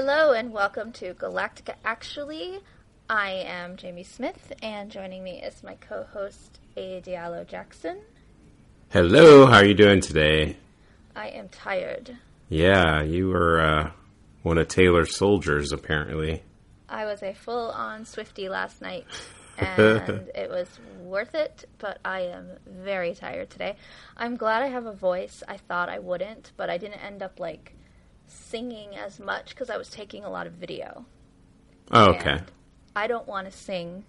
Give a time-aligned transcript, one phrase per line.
[0.00, 2.60] Hello and welcome to Galactica Actually.
[3.10, 7.02] I am Jamie Smith, and joining me is my co-host A.
[7.04, 8.02] Diallo Jackson.
[8.90, 10.56] Hello, how are you doing today?
[11.16, 12.16] I am tired.
[12.48, 13.90] Yeah, you were uh,
[14.44, 16.44] one of Taylor's soldiers, apparently.
[16.88, 19.04] I was a full-on Swifty last night,
[19.58, 20.68] and it was
[21.00, 21.68] worth it.
[21.78, 23.74] But I am very tired today.
[24.16, 25.42] I'm glad I have a voice.
[25.48, 27.74] I thought I wouldn't, but I didn't end up like
[28.28, 31.04] singing as much because I was taking a lot of video.
[31.90, 32.30] Oh, okay.
[32.30, 32.44] And
[32.94, 34.04] I don't want to sing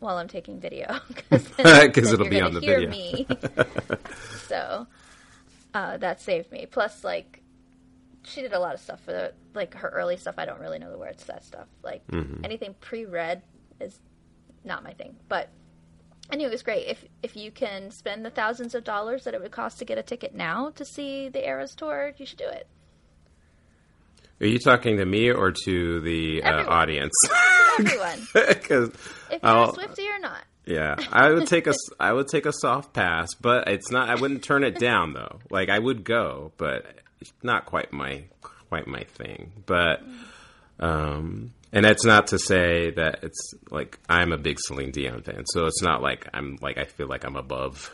[0.00, 0.98] while I'm taking video
[1.30, 1.48] because
[2.12, 2.90] it'll be on the hear video.
[2.90, 3.26] me.
[4.46, 4.86] so
[5.74, 6.66] uh, that saved me.
[6.66, 7.42] Plus, like
[8.22, 10.34] she did a lot of stuff for the like her early stuff.
[10.38, 11.66] I don't really know the words to that stuff.
[11.82, 12.44] Like Mm-hmm.
[12.44, 13.42] anything pre-Red
[13.80, 13.98] is
[14.64, 15.16] not my thing.
[15.28, 15.48] But
[16.30, 16.86] anyway, it was great.
[16.86, 19.98] If if you can spend the thousands of dollars that it would cost to get
[19.98, 22.66] a ticket now to see the Eras tour, you should do it.
[24.40, 27.12] Are you talking to me or to the uh, audience?
[27.78, 28.26] Everyone,
[28.62, 28.88] 'Cause
[29.30, 30.42] if you're I'll- a Swifty or not.
[30.66, 34.08] yeah, I would take a I would take a soft pass, but it's not.
[34.08, 35.38] I wouldn't turn it down though.
[35.50, 36.84] Like I would go, but
[37.20, 38.24] it's not quite my
[38.68, 39.52] quite my thing.
[39.66, 40.02] But
[40.78, 45.44] um, and that's not to say that it's like I'm a big Celine Dion fan,
[45.46, 47.90] so it's not like I'm like I feel like I'm above.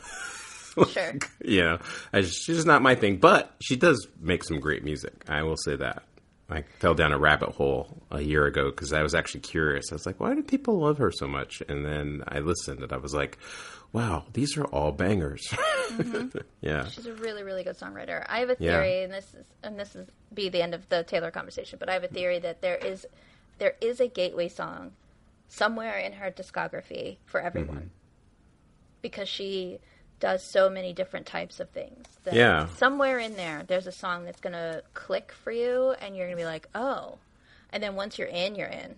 [0.92, 1.14] Sure.
[1.42, 1.78] you know,
[2.12, 3.16] I, she's just not my thing.
[3.16, 5.24] But she does make some great music.
[5.28, 6.02] I will say that.
[6.48, 9.90] I fell down a rabbit hole a year ago because I was actually curious.
[9.90, 11.60] I was like, why do people love her so much?
[11.68, 13.36] And then I listened and I was like,
[13.92, 15.42] wow, these are all bangers.
[16.60, 16.86] yeah.
[16.88, 18.24] She's a really, really good songwriter.
[18.28, 18.72] I have a Yeah.
[18.72, 21.78] theory, and this is and this is be the end of the Taylor conversation.
[21.80, 23.06] But I have a theory that there is
[23.58, 24.92] there is a gateway song
[25.48, 27.86] somewhere in her discography for everyone Mm-hmm.
[29.02, 29.78] because she
[30.20, 32.06] does so many different types of things.
[32.24, 32.66] That Yeah.
[32.76, 36.44] somewhere in there, there's a song that's gonna click for you, and you're gonna be
[36.44, 37.18] like, oh.
[37.70, 38.94] And then once you're in, you're in.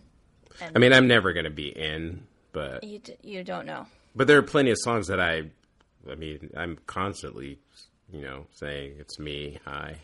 [0.60, 3.86] And I mean, I'm never going to be in, but you d- you don't know.
[4.14, 5.44] but there are plenty of songs that I,
[6.10, 7.58] I mean, I'm constantly,
[8.12, 9.58] you know, saying it's me.
[9.64, 9.96] Hi,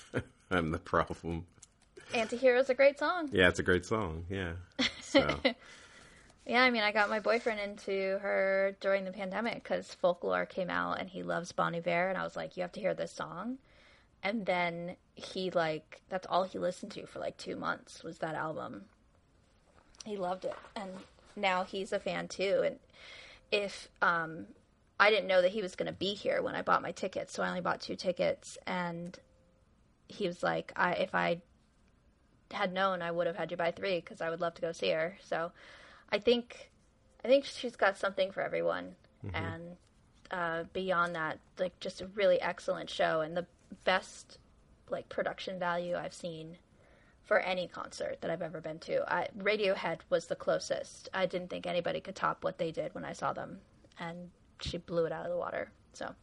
[0.50, 1.46] I'm the problem.
[2.14, 3.28] Antihero is a great song.
[3.32, 4.24] Yeah, it's a great song.
[4.30, 4.52] Yeah.
[5.00, 5.40] So
[6.46, 10.70] Yeah, I mean, I got my boyfriend into her during the pandemic because Folklore came
[10.70, 13.12] out and he loves Bon Iver, and I was like, you have to hear this
[13.12, 13.58] song.
[14.22, 18.34] And then he like that's all he listened to for like two months was that
[18.34, 18.84] album.
[20.04, 20.90] He loved it, and
[21.34, 22.62] now he's a fan too.
[22.64, 22.78] And
[23.50, 24.46] if um,
[25.00, 27.34] I didn't know that he was going to be here when I bought my tickets,
[27.34, 29.18] so I only bought two tickets, and
[30.06, 31.40] he was like, I if I
[32.52, 34.70] had known, I would have had you buy three because I would love to go
[34.70, 35.18] see her.
[35.24, 35.50] So
[36.10, 36.70] I think
[37.24, 38.94] I think she's got something for everyone,
[39.34, 39.76] and
[40.30, 43.46] uh, beyond that, like just a really excellent show and the
[43.84, 44.38] best
[44.90, 46.56] like production value I've seen
[47.24, 49.02] for any concert that I've ever been to.
[49.12, 51.08] I, Radiohead was the closest.
[51.12, 53.58] I didn't think anybody could top what they did when I saw them,
[53.98, 54.30] and
[54.60, 55.70] she blew it out of the water.
[55.92, 56.14] So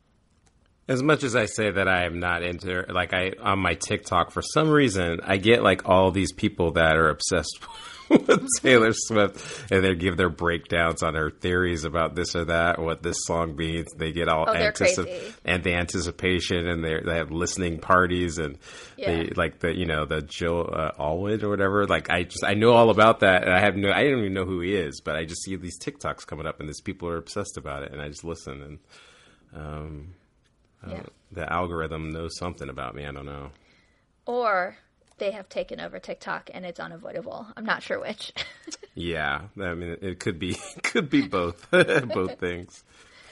[0.87, 4.31] As much as I say that I am not into like I on my TikTok
[4.31, 7.59] for some reason I get like all these people that are obsessed
[8.09, 12.77] with Taylor Swift and they give their breakdowns on her theories about this or that
[12.79, 13.87] or what this song means.
[13.97, 18.57] They get all Oh, anticip- and the anticipation and they they have listening parties and
[18.97, 21.85] they like the you know the Jill uh, Alwood or whatever.
[21.85, 24.33] Like I just I know all about that and I have no I don't even
[24.33, 27.07] know who he is, but I just see these TikToks coming up and these people
[27.09, 28.79] are obsessed about it and I just listen and
[29.55, 30.13] um
[30.87, 31.03] Yeah.
[31.31, 33.05] the algorithm knows something about me.
[33.05, 33.51] I don't know.
[34.25, 34.77] Or
[35.17, 37.47] they have taken over TikTok and it's unavoidable.
[37.55, 38.33] I'm not sure which.
[38.95, 42.83] Yeah, I mean, it could be could be both both things.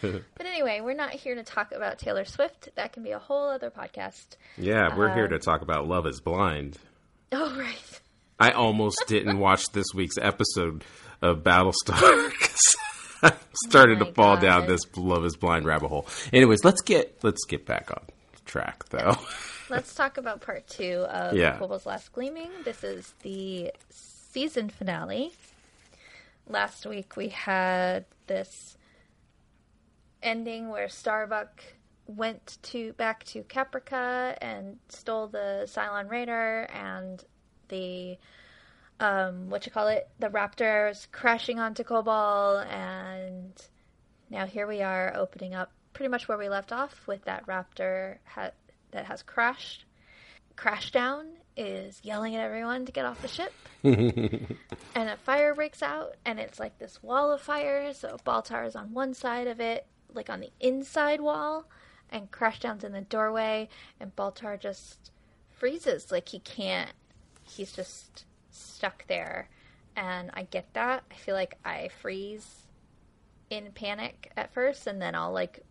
[0.01, 2.69] but anyway, we're not here to talk about Taylor Swift.
[2.75, 4.37] That can be a whole other podcast.
[4.57, 6.79] Yeah, we're Uh, here to talk about Love Is Blind.
[7.31, 8.01] Oh, right.
[8.39, 10.83] I almost didn't watch this week's episode
[11.21, 12.75] of Battlestar 'cause
[13.21, 13.33] I
[13.67, 14.41] started Oh to fall God.
[14.41, 16.07] down this Love Is Blind rabbit hole.
[16.33, 18.03] Anyways, let's get let's get back on
[18.45, 19.15] track though.
[19.71, 21.57] Let's talk about part two of Yeah.
[21.85, 22.51] Last Gleaming.
[22.65, 25.31] This is the season finale.
[26.45, 28.75] Last week we had this
[30.21, 31.63] ending where Starbuck
[32.05, 37.23] went to back to Caprica and stole the Cylon Raider and
[37.69, 38.17] the
[38.99, 43.53] um what you call it the raptors crashing onto Kobol and
[44.29, 48.17] now here we are opening up pretty much where we left off with that raptor
[48.25, 48.51] ha-
[48.91, 49.85] that has crashed.
[50.55, 51.25] Crashdown
[51.57, 53.53] is yelling at everyone to get off the ship.
[53.83, 54.57] and
[54.95, 57.93] a fire breaks out, and it's like this wall of fire.
[57.93, 61.65] So Baltar is on one side of it, like on the inside wall,
[62.09, 65.11] and Crashdown's in the doorway, and Baltar just
[65.51, 66.11] freezes.
[66.11, 66.91] Like he can't,
[67.43, 69.49] he's just stuck there.
[69.95, 71.03] And I get that.
[71.11, 72.63] I feel like I freeze
[73.49, 75.63] in panic at first, and then I'll like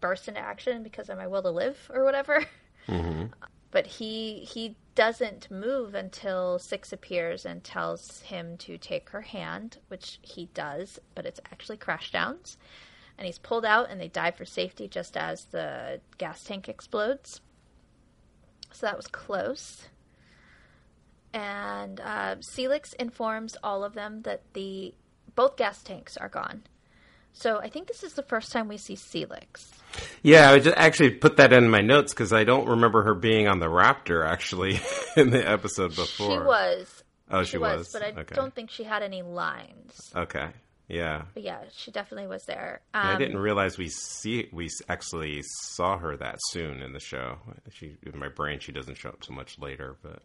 [0.00, 2.44] burst into action because of my will to live or whatever.
[3.70, 9.78] But he he doesn't move until Six appears and tells him to take her hand,
[9.88, 12.58] which he does, but it's actually Crashdown's.
[13.16, 17.40] And he's pulled out and they dive for safety just as the gas tank explodes.
[18.72, 19.88] So that was close.
[21.32, 24.94] And uh, Seelix informs all of them that the
[25.36, 26.64] both gas tanks are gone.
[27.32, 29.70] So I think this is the first time we see Seelix.
[30.22, 33.48] yeah, I just actually put that in my notes because I don't remember her being
[33.48, 34.80] on the Raptor actually
[35.16, 36.30] in the episode before.
[36.32, 37.04] She was.
[37.30, 37.88] Oh, she, was, was.
[37.92, 38.34] but I okay.
[38.34, 40.10] don't think she had any lines.
[40.14, 40.48] Okay.
[40.88, 41.22] Yeah.
[41.34, 42.80] But yeah, she definitely was there.
[42.92, 47.38] I Um, didn't realize we see we actually saw her that soon in the show.
[47.70, 50.20] She in my brain she doesn't show up so much later, but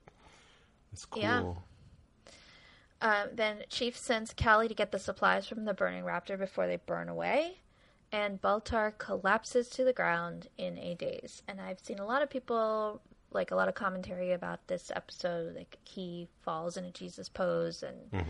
[0.91, 1.21] it's cool.
[1.21, 1.53] Yeah.
[3.05, 6.77] Um, then Chief sends Callie to get the supplies from the burning raptor before they
[6.77, 7.59] burn away,
[8.11, 11.43] and Baltar collapses to the ground in a daze.
[11.47, 15.55] And I've seen a lot of people, like a lot of commentary about this episode,
[15.55, 18.25] like he falls in a Jesus pose, and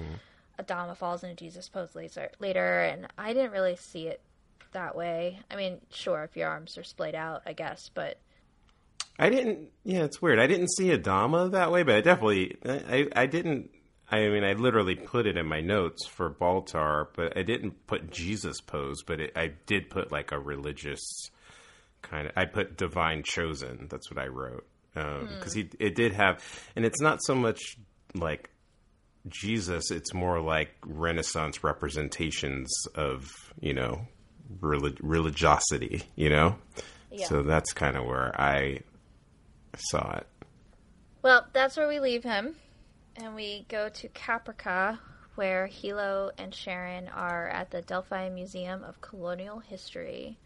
[0.59, 2.29] Adama falls in a Jesus pose later.
[2.39, 4.19] Later, and I didn't really see it
[4.73, 5.39] that way.
[5.49, 8.17] I mean, sure, if your arms are splayed out, I guess, but
[9.17, 9.69] I didn't.
[9.85, 10.37] Yeah, it's weird.
[10.37, 12.57] I didn't see Adama that way, but I definitely.
[12.65, 13.69] I I didn't.
[14.11, 18.11] I mean, I literally put it in my notes for Baltar, but I didn't put
[18.11, 19.01] Jesus pose.
[19.03, 21.31] But it, I did put like a religious
[22.01, 22.33] kind of.
[22.35, 23.87] I put divine chosen.
[23.89, 25.35] That's what I wrote um, hmm.
[25.35, 26.43] because he it did have,
[26.75, 27.77] and it's not so much
[28.13, 28.49] like
[29.27, 29.91] Jesus.
[29.91, 34.07] It's more like Renaissance representations of you know
[34.61, 36.03] relig- religiosity.
[36.15, 36.55] You know,
[37.11, 37.25] yeah.
[37.27, 38.81] so that's kind of where I
[39.77, 40.27] saw it.
[41.21, 42.55] Well, that's where we leave him.
[43.17, 44.99] And we go to Caprica,
[45.35, 50.37] where Helo and Sharon are at the Delphi Museum of Colonial History.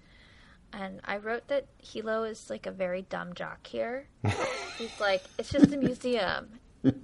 [0.72, 4.08] And I wrote that Helo is like a very dumb jock here.
[4.78, 6.60] He's like, it's just a museum.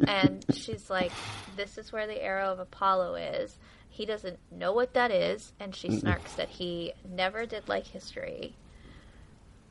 [0.07, 1.11] And she's like,
[1.57, 3.57] this is where the arrow of Apollo is.
[3.89, 5.51] He doesn't know what that is.
[5.59, 8.55] And she snarks that he never did like history.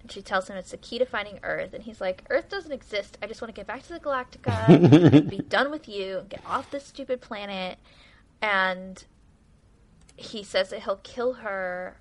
[0.04, 1.73] And she tells him it's the key to finding Earth.
[1.73, 3.16] And he's like, Earth doesn't exist.
[3.23, 6.42] I just want to get back to the Galactica, be done with you, and get
[6.46, 7.78] off this stupid planet.
[8.42, 9.02] And
[10.16, 11.96] he says that he'll kill her.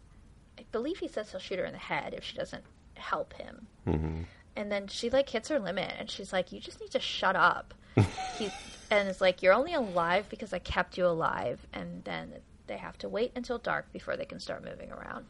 [0.60, 3.67] I believe he says he'll shoot her in the head if she doesn't help him.
[3.88, 4.22] Mm-hmm.
[4.57, 7.38] And then she like hits her limit, and she's like, "You just need to shut
[7.38, 7.74] up."
[8.38, 8.51] he
[8.91, 12.33] and it's like, "You're only alive because I kept you alive." And then
[12.67, 15.25] they have to wait until dark before they can start moving around.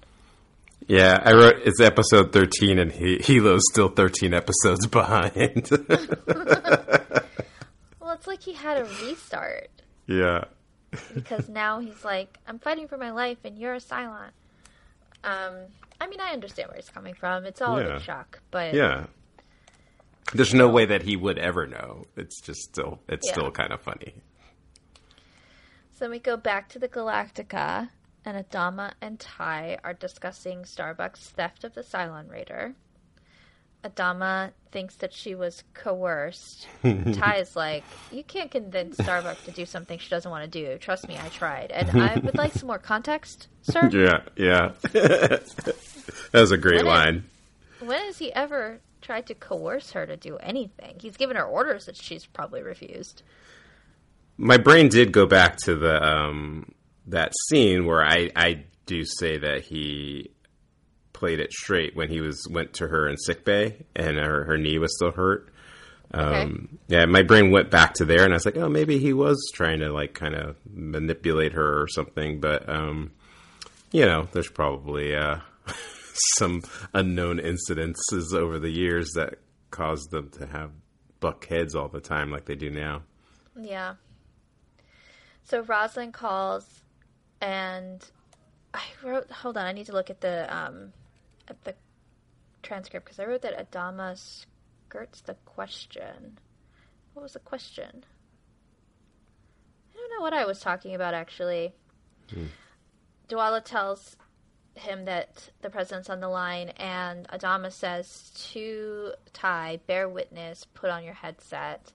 [0.87, 5.69] Yeah, I wrote it's episode thirteen, and he Helo's still thirteen episodes behind.
[7.99, 9.69] Well, it's like he had a restart
[10.07, 10.43] yeah,
[11.13, 14.29] because now he's like, I'm fighting for my life and you're a Cylon.
[15.23, 15.53] Um,
[16.01, 17.45] I mean, I understand where he's coming from.
[17.45, 17.95] It's all Yeah.
[17.95, 19.05] in shock, but Yeah.
[20.33, 22.05] There's no way that he would ever know.
[22.17, 23.33] It's just still it's Yeah.
[23.33, 24.15] still kind of funny.
[25.97, 27.89] So we go back to the Galactica,
[28.25, 32.73] and Adama and Tigh are discussing Starbuck's theft of the Cylon Raider.
[33.83, 36.67] Adama thinks that she was coerced.
[36.83, 40.77] Tigh is like, You can't convince Starbucks to do something she doesn't want to do.
[40.77, 41.71] Trust me, I tried.
[41.71, 43.89] And I would like some more context, sir.
[43.91, 44.71] Yeah, yeah.
[44.93, 45.75] that
[46.33, 47.25] was a great a- line.
[47.81, 50.95] When has he ever tried to coerce her to do anything?
[51.01, 53.21] He's given her orders that she's probably refused.
[54.37, 56.71] My brain did go back to the um
[57.07, 60.31] that scene where I I do say that he
[61.13, 64.57] played it straight when he was went to her in sick bay and her her
[64.57, 65.49] knee was still hurt.
[66.13, 69.13] Um, yeah, my brain went back to there, and I was like, oh, maybe he
[69.13, 72.39] was trying to like kind of manipulate her or something.
[72.39, 73.11] But um,
[73.91, 75.37] you know, there's probably uh,
[76.37, 76.61] some
[76.93, 79.39] unknown incidences over the years that
[79.71, 80.71] caused them to have
[81.19, 83.01] buck heads all the time, like they do now.
[83.59, 83.95] Yeah.
[85.45, 86.82] So Roslin calls,
[87.43, 88.03] and
[88.73, 89.29] I wrote.
[89.29, 90.93] Hold on, I need to look at the um,
[91.47, 91.75] at the
[92.63, 96.39] transcript because I wrote that Adama skirts the question.
[97.13, 98.05] What was the question?
[99.93, 101.73] I don't know what I was talking about actually.
[103.27, 104.15] Dualla tells
[104.75, 110.65] him that the president's on the line, and Adama says to Tigh, "Bear witness.
[110.73, 111.91] Put on your headset."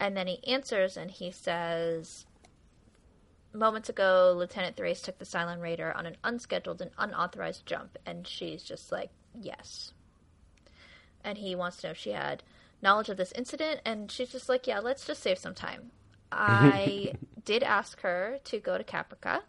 [0.00, 2.26] And then he answers and he says,
[3.54, 7.98] Moments ago, Lieutenant Thrace took the Cylon Raider on an unscheduled and unauthorized jump.
[8.06, 9.92] And she's just like, Yes.
[11.24, 12.42] And he wants to know if she had
[12.82, 13.80] knowledge of this incident.
[13.84, 15.90] And she's just like, Yeah, let's just save some time.
[16.30, 17.12] I
[17.44, 19.40] did ask her to go to Caprica.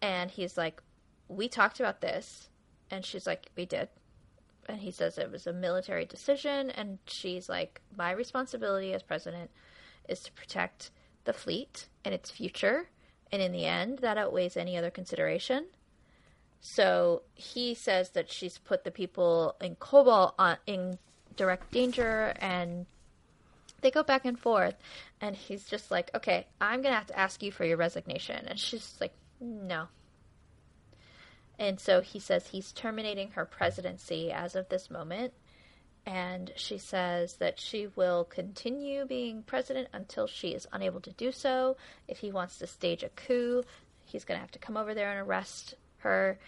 [0.00, 0.82] And he's like,
[1.28, 2.48] We talked about this.
[2.90, 3.88] And she's like, We did
[4.68, 9.50] and he says it was a military decision and she's like my responsibility as president
[10.08, 10.90] is to protect
[11.24, 12.88] the fleet and its future
[13.30, 15.66] and in the end that outweighs any other consideration
[16.62, 20.98] so he says that she's put the people in Kobol on, in
[21.36, 22.86] direct danger and
[23.82, 24.74] they go back and forth
[25.20, 28.58] and he's just like okay i'm gonna have to ask you for your resignation and
[28.58, 29.88] she's like no
[31.58, 35.32] and so he says he's terminating her presidency as of this moment.
[36.08, 41.30] And she says that she will continue being president until she is unable to do
[41.32, 41.76] so.
[42.08, 43.62] If he wants to stage a coup,
[44.06, 46.38] he's going to have to come over there and arrest her.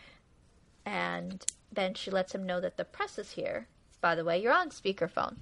[0.87, 3.67] And then she lets him know that the press is here.
[4.01, 5.37] By the way, you're on speakerphone.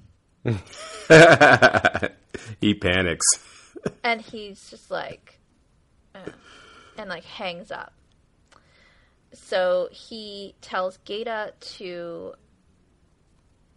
[2.60, 3.26] he panics.
[4.02, 5.38] And he's just like,
[6.12, 6.32] uh,
[6.96, 7.92] and like hangs up.
[9.32, 12.34] So he tells Gaeta to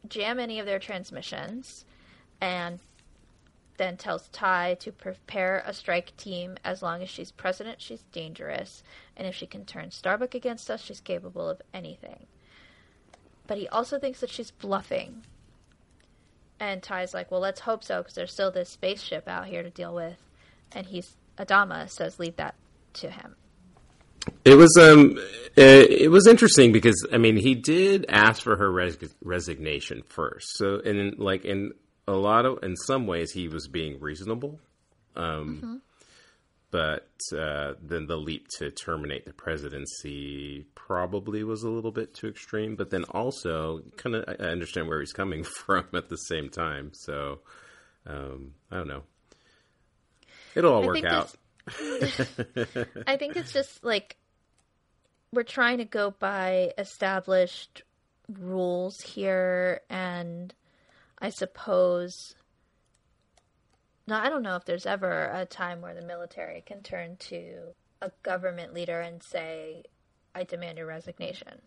[0.08, 1.86] jam any of their transmissions
[2.40, 2.80] and
[3.78, 8.84] then tells Tigh to prepare a strike team as long as she's president, she's dangerous.
[9.18, 12.28] And if she can turn Starbuck against us, she's capable of anything.
[13.48, 15.24] But he also thinks that she's bluffing.
[16.60, 19.72] And Tigh's like, well, let's hope so, because there's still this spaceship out here to
[19.72, 20.18] deal with.
[20.72, 22.54] And he's, Adama says, leave that
[22.94, 23.36] to him.
[24.46, 25.18] It was um,
[25.56, 30.58] it, it was interesting because I mean he did ask for her res- resignation first.
[30.58, 31.74] So in like in
[32.08, 34.60] a lot of in some ways he was being reasonable,
[35.16, 35.82] um,
[36.72, 42.28] but uh, then the leap to terminate the presidency probably was a little bit too
[42.28, 42.76] extreme.
[42.76, 46.92] But then also kind of I understand where he's coming from at the same time.
[46.94, 47.40] So
[48.08, 49.04] um, I don't know.
[50.56, 51.34] It'll all I work out.
[53.08, 54.18] I think it's just like
[55.34, 57.84] we're trying to go by established
[58.40, 60.54] rules here, and
[61.20, 62.36] I suppose.
[64.08, 67.74] Now, I don't know if there's ever a time where the military can turn to
[68.02, 69.84] a government leader and say,
[70.34, 71.62] I demand your resignation.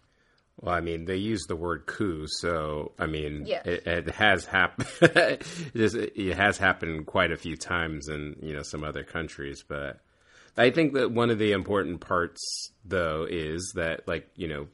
[0.61, 4.89] Well, I mean, they use the word coup, so I mean, it, it has happened.
[5.01, 5.45] it,
[5.75, 10.01] it has happened quite a few times in you know some other countries, but
[10.57, 12.41] I think that one of the important parts,
[12.85, 14.69] though, is that like you know,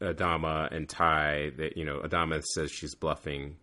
[0.00, 3.56] Adama and Tigh, that you know, Adama says she's bluffing,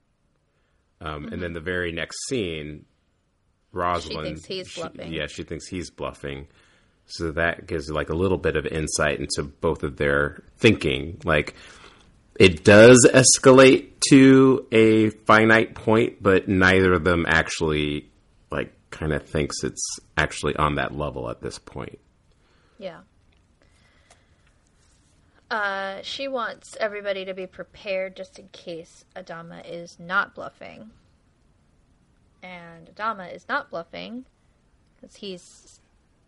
[0.99, 2.85] um, and then the very next scene,
[3.71, 5.13] Roslin, thinks he's bluffing.
[5.13, 6.47] yeah, she thinks he's bluffing.
[7.07, 11.19] So that gives like a little bit of insight into both of their thinking.
[11.23, 11.55] Like
[12.37, 18.09] it does escalate to a finite point, but neither of them actually
[18.51, 21.99] like kind of thinks it's actually on that level at this point.
[22.77, 22.99] Yeah.
[25.49, 30.89] Uh, she wants everybody to be prepared just in case Adama is not bluffing.
[32.43, 34.25] And Adama is not bluffing
[34.95, 35.79] because he's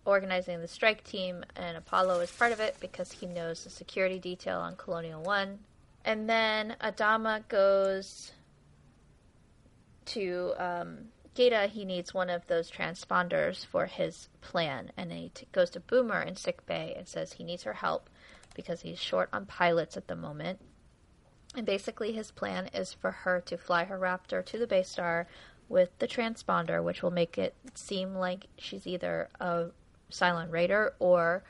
[0.10, 4.20] organizing the strike team, and Apollo is part of it because he knows the security
[4.20, 5.60] detail on Colonial One.
[6.04, 8.32] And then Adama goes
[10.06, 10.98] to um,
[11.36, 11.68] Gaeta.
[11.68, 16.22] He needs one of those transponders for his plan, and he t- goes to Boomer
[16.22, 18.10] in sick bay and says he needs her help
[18.56, 20.60] because he's short on pilots at the moment.
[21.56, 25.28] And basically, his plan is for her to fly her Raptor to the base star
[25.68, 29.68] with the transponder, which will make it seem like she's either a
[30.12, 31.44] Cylon raider or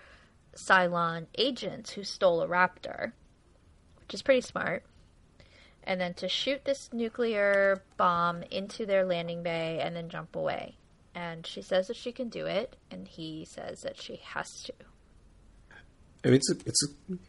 [0.56, 3.13] Cylon agents who stole a Raptor,
[4.01, 4.84] which is pretty smart.
[5.84, 10.75] And then to shoot this nuclear bomb into their landing bay and then jump away.
[11.16, 14.74] And she says that she can do it, and he says that she has to.
[16.24, 16.88] I mean, it's a, it's a,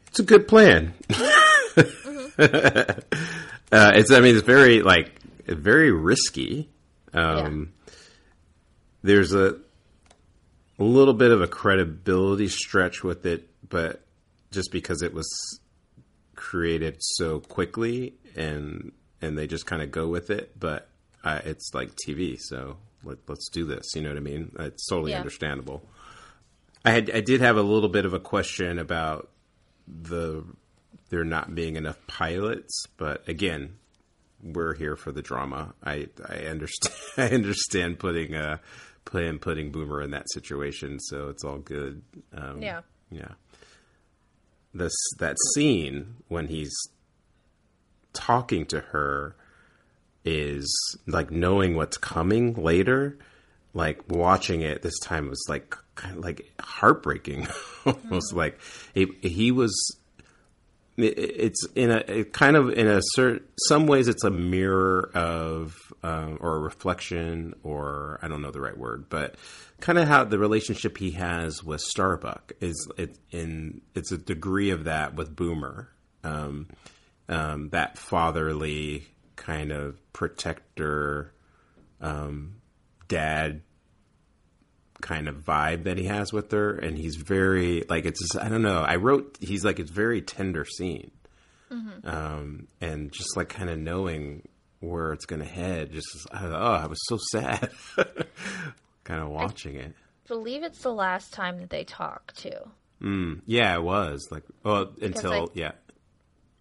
[0.09, 0.93] it's a good plan.
[1.11, 1.33] uh,
[2.39, 5.13] it's I mean it's very like
[5.47, 6.69] very risky.
[7.15, 7.73] Um,
[9.03, 9.57] There's a
[10.81, 14.03] a little bit of a credibility stretch with it, but
[14.51, 15.29] just because it was
[16.35, 20.89] created so quickly and and they just kind of go with it, but
[21.23, 23.95] uh, it's like TV, so let, let's do this.
[23.95, 24.53] You know what I mean?
[24.59, 25.19] It's totally Yeah.
[25.19, 25.83] understandable.
[26.85, 29.29] I had I did have a little bit of a question about
[29.87, 30.45] the
[31.11, 33.75] there not being enough pilots, but again,
[34.43, 35.75] we're here for the drama.
[35.85, 38.57] I I understand I understand putting uh
[39.04, 42.02] putting putting Boomer in that situation, so it's all good.
[42.35, 42.80] Um, Yeah.
[43.11, 43.33] yeah.
[44.73, 46.73] This that scene when he's
[48.12, 49.35] talking to her
[50.25, 53.19] is like knowing what's coming later.
[53.73, 57.47] Like watching it this time was like kind of like heartbreaking,
[57.87, 58.59] almost like
[58.95, 60.00] he, he was it-
[61.02, 65.76] it's in a it kind of in a certain some ways it's a mirror of
[66.02, 69.37] um, or a reflection or I don't know the right word, but
[69.80, 74.71] kind of how the relationship he has with Starbuck is it in it's a degree
[74.71, 75.88] of that with Boomer,
[76.25, 76.69] um,
[77.28, 81.33] um, that fatherly kind of protector,
[82.00, 82.57] um,
[83.09, 83.62] dad
[85.00, 88.49] kind of vibe that he has with her and he's very like it's just, i
[88.49, 91.11] don't know i wrote he's like it's very tender scene.
[92.05, 94.48] Um and just like kind of knowing
[94.81, 97.70] where it's gonna head just I, oh i was so sad.
[99.05, 99.92] Kind of watching it.
[100.29, 102.59] believe it's the last time that they talk too.
[103.03, 105.72] mm, yeah it was like well until like- yeah.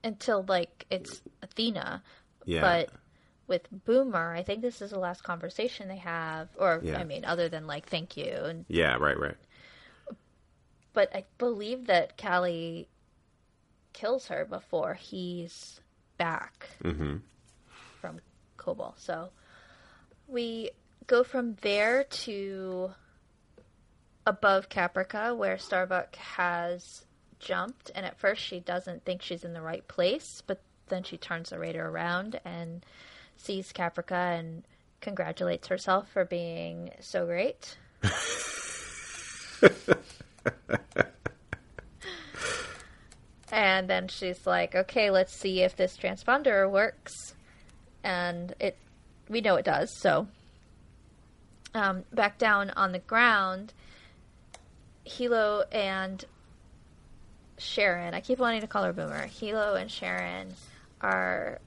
[0.03, 2.01] Until like it's Athena.
[2.45, 2.61] yeah.
[2.61, 2.89] But
[3.49, 6.99] with Boomer, I think this is the last conversation they have or Yeah.
[6.99, 9.35] I mean other than like thank you and yeah right right
[10.93, 12.87] but I believe that Callie
[13.93, 15.79] kills her before he's
[16.17, 17.17] back mm-hmm.
[18.01, 18.19] from
[18.57, 18.93] Kobol.
[18.97, 19.29] So
[20.27, 20.71] we
[21.07, 22.91] go from there to
[24.25, 27.05] above Caprica, where Starbuck has
[27.39, 31.17] jumped, and at first she doesn't think she's in the right place, but then she
[31.17, 32.85] turns the radar around and
[33.39, 34.63] sees Caprica and
[35.01, 37.77] congratulates herself for being so great.
[43.51, 47.33] And then she's like, "Okay, let's see if this transponder works."
[48.03, 48.77] And it,
[49.27, 49.91] we know it does.
[49.97, 50.27] So,
[51.73, 53.73] um, back down on the ground,
[55.05, 56.23] Helo and
[57.57, 58.13] Sharon.
[58.13, 59.27] I keep wanting to call her Boomer.
[59.27, 60.53] Helo and Sharon
[61.01, 61.59] are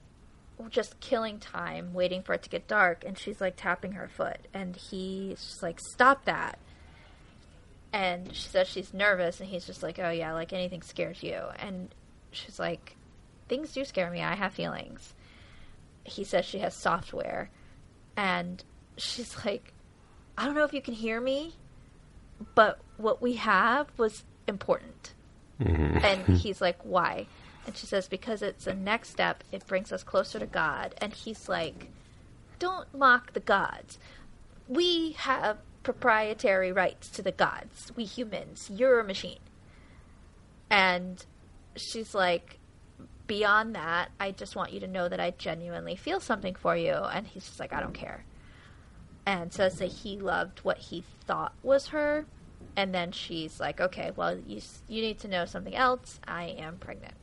[0.69, 4.39] just killing time, waiting for it to get dark, and she's like tapping her foot,
[4.53, 6.59] and he's just like, "Stop that!"
[7.93, 11.39] and she says she's nervous and he's just like oh yeah like anything scares you.
[11.59, 11.93] And
[12.31, 12.97] she's like
[13.47, 14.21] things do scare me.
[14.21, 15.13] I have feelings.
[16.03, 17.49] He says she has software
[18.17, 18.63] and
[18.95, 19.73] she's like
[20.37, 21.51] i don't know if you can hear me
[22.53, 25.13] but what we have was important.
[25.61, 25.97] Mm-hmm.
[26.03, 27.27] And he's like why
[27.65, 31.13] and she says because it's a next step it brings us closer to god and
[31.13, 31.87] he's like
[32.59, 33.97] don't mock the gods
[34.67, 37.91] we have proprietary rights to the gods.
[37.95, 39.39] We humans, you're a machine.
[40.69, 41.23] And
[41.75, 42.59] she's like,
[43.27, 46.93] beyond that, I just want you to know that I genuinely feel something for you.
[46.93, 48.23] And he's just like, I don't care.
[49.25, 52.25] And says that he loved what he thought was her.
[52.75, 56.19] And then she's like, okay, well, you, you need to know something else.
[56.25, 57.13] I am pregnant.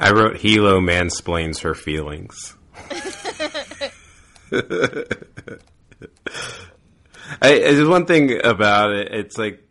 [0.00, 2.56] I wrote Helo mansplains her feelings
[7.42, 9.12] I, there's one thing about it.
[9.12, 9.62] It's like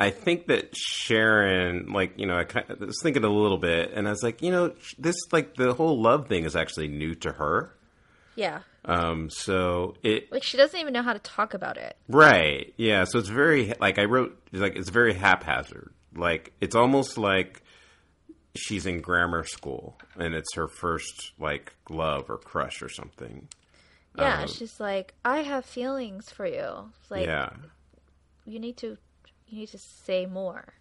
[0.00, 3.92] I think that Sharon, like you know, I, kind of, was thinking a little bit,
[3.94, 7.14] and I was like, you know, this like the whole love thing is actually new
[7.16, 7.74] to her.
[8.34, 8.60] Yeah.
[8.84, 11.96] Um, so it Like she doesn't even know how to talk about it.
[12.08, 13.04] right, yeah.
[13.04, 15.92] So it's very like I wrote like it's very haphazard.
[16.16, 17.61] Like it's almost like
[18.54, 23.48] she's in grammar school and it's her first like love or crush or something.
[24.16, 26.90] Yeah, um, she's like, I have feelings for you.
[27.00, 27.50] It's like yeah.
[28.44, 28.98] you need to
[29.48, 30.74] you need to say more.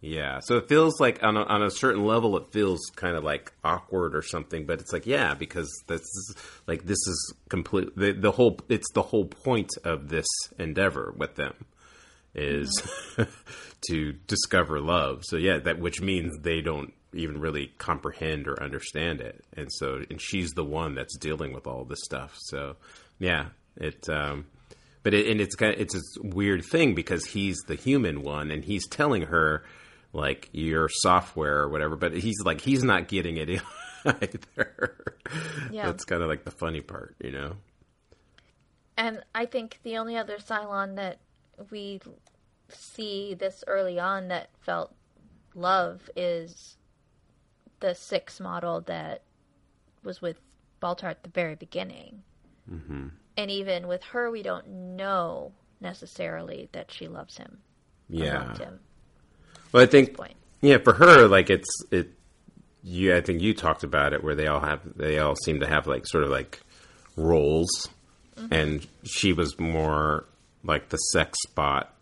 [0.00, 3.24] Yeah, so it feels like on a, on a certain level, it feels kind of
[3.24, 4.64] like awkward or something.
[4.64, 6.36] But it's like, yeah, because this is
[6.68, 7.96] like this is complete.
[7.96, 10.26] The, the whole it's the whole point of this
[10.58, 11.54] endeavor with them
[12.32, 12.70] is
[13.16, 13.24] mm-hmm.
[13.88, 15.24] to discover love.
[15.24, 20.02] So yeah, that which means they don't even really comprehend or understand it, and so
[20.10, 22.34] and she's the one that's dealing with all this stuff.
[22.38, 22.76] So
[23.18, 24.08] yeah, it.
[24.08, 24.46] Um,
[25.04, 28.50] but it, and it's kind of, it's a weird thing because he's the human one
[28.50, 29.64] and he's telling her
[30.12, 33.48] like your software or whatever but he's like he's not getting it
[34.04, 34.96] either
[35.70, 35.86] Yeah.
[35.86, 37.54] that's kind of like the funny part you know
[38.96, 41.20] And I think the only other Cylon that
[41.70, 42.00] we
[42.68, 44.94] see this early on that felt
[45.54, 46.76] love is
[47.80, 49.22] the six model that
[50.02, 50.38] was with
[50.82, 52.22] Baltar at the very beginning.
[52.70, 53.08] Mm-hmm.
[53.36, 57.58] And even with her, we don't know necessarily that she loves him.
[58.08, 58.80] yeah him
[59.70, 60.16] well i think
[60.60, 62.10] yeah for her like it's it
[62.82, 65.68] you i think you talked about it where they all have they all seem to
[65.68, 66.60] have like sort of like
[67.16, 67.68] roles
[68.36, 68.54] Mm-hmm.
[68.54, 70.24] and she was more
[70.64, 71.92] like the sex spot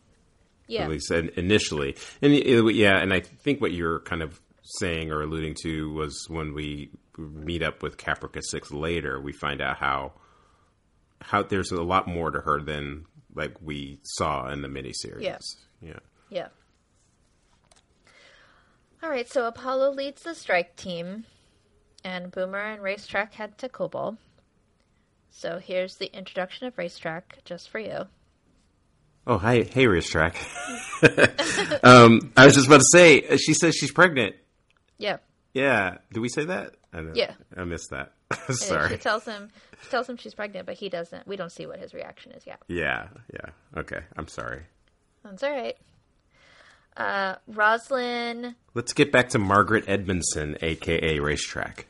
[0.68, 0.82] Yeah.
[0.84, 1.96] at least initially.
[2.20, 4.38] And yeah, and I think what you're kind of
[4.78, 9.60] saying or alluding to was when we meet up with Caprica Six later, we find
[9.60, 10.12] out how
[11.20, 15.22] how there's a lot more to her than like we saw in the miniseries.
[15.22, 15.38] Yeah.
[15.80, 15.98] yeah.
[16.28, 16.48] Yeah.
[19.02, 21.26] All right, so Apollo leads the strike team,
[22.02, 24.16] and Boomer and Racetrack head to Kobol.
[25.30, 28.06] So here's the introduction of Racetrack just for you.
[29.28, 30.36] Oh, hi, hey, racetrack.
[31.82, 34.36] um, I was just about to say, she says she's pregnant.
[34.98, 35.18] Yeah.
[35.54, 36.74] Yeah, did we say that?
[36.92, 37.32] I don't, Yeah.
[37.56, 38.12] I missed that.
[38.50, 38.90] Sorry.
[38.90, 39.50] She tells him
[39.82, 41.26] she tells him she's pregnant, but he doesn't.
[41.26, 42.60] We don't see what his reaction is yet.
[42.68, 43.50] Yeah, yeah.
[43.80, 44.62] Okay, I'm sorry.
[45.24, 45.76] That's all right.
[46.96, 51.86] Uh, Roslin Let's get back to Margaret Edmondson, aka Racetrack.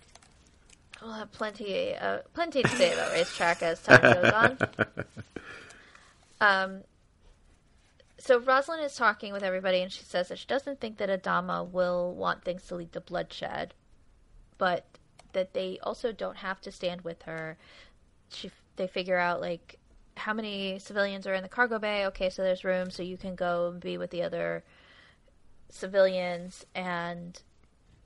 [1.00, 4.58] We'll have plenty, uh, plenty to say about racetrack as time goes on.
[6.38, 6.82] Um,
[8.26, 11.68] so Roslin is talking with everybody, and she says that she doesn't think that Adama
[11.70, 13.72] will want things to lead to bloodshed,
[14.58, 14.84] but
[15.32, 17.56] that they also don't have to stand with her.
[18.30, 19.78] She, they figure out like
[20.16, 22.04] how many civilians are in the cargo bay.
[22.06, 24.64] Okay, so there's room, so you can go and be with the other
[25.68, 27.40] civilians, and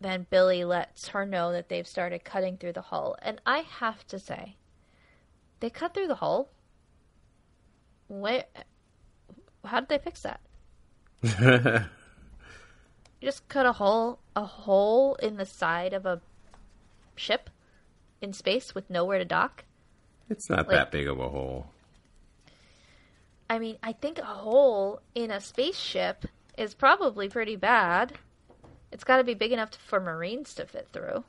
[0.02, 3.16] then Billy lets her know that they've started cutting through the hull.
[3.22, 4.56] And I have to say,
[5.60, 6.50] they cut through the hull.
[8.08, 8.44] Where?
[9.64, 10.40] How did they fix that?
[13.20, 16.22] You just cut a hole, a hole in the side of a
[17.16, 17.50] ship
[18.22, 19.64] in space with nowhere to dock.
[20.30, 21.66] It's not Like- that big of a hole.
[23.50, 26.24] I mean, I think a hole in a spaceship
[26.56, 28.14] is probably pretty bad.
[28.90, 31.22] It's got to be big enough for Marines to fit through.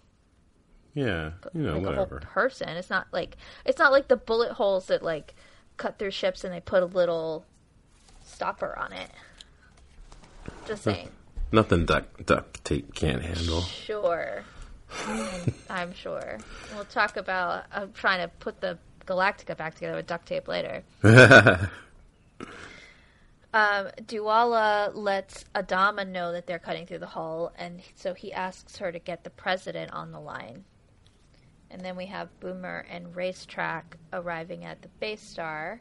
[0.93, 2.69] Yeah, you know, like a whole person.
[2.69, 5.35] It's not like it's not like the bullet holes that like
[5.75, 7.45] cut through ships and they put a little
[8.41, 9.11] stopper on it.
[10.65, 11.09] Just saying.
[11.51, 13.61] Nothing duct duct tape can't handle.
[13.61, 14.43] Sure.
[15.69, 16.39] I'm, sure.
[16.73, 17.65] We'll talk about.
[17.71, 20.81] I'm trying to put the Galactica back together with duct tape later.
[21.03, 21.69] um,
[24.07, 28.91] Dualla lets Adama know that they're cutting through the hull, and so he asks her
[28.91, 30.65] to get the president on the line.
[31.69, 35.79] And then we have Boomer and Racetrack arriving at the base star,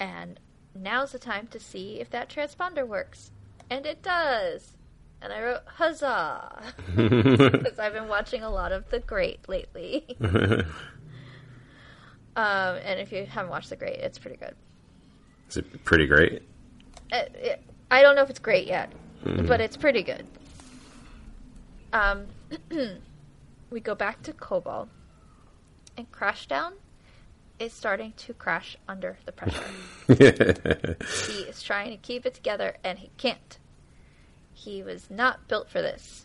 [0.00, 0.40] and
[0.82, 3.30] now's the time to see if that transponder works.
[3.68, 4.76] And it does!
[5.20, 6.62] And I wrote, huzzah!
[6.96, 10.04] Because I've been watching a lot of The Great lately.
[10.20, 10.66] um,
[12.36, 14.54] and if you haven't watched The Great, it's pretty good.
[15.48, 16.42] Is it pretty great?
[17.12, 18.92] Uh, it, I don't know if it's great yet,
[19.24, 20.26] but it's pretty good.
[21.92, 22.26] Um,
[23.70, 24.88] we go back to Kobol,
[25.96, 26.72] and Crashdown
[27.58, 29.64] is starting to crash under the pressure.
[31.28, 33.58] he is trying to keep it together, and he can't.
[34.52, 36.24] He was not built for this.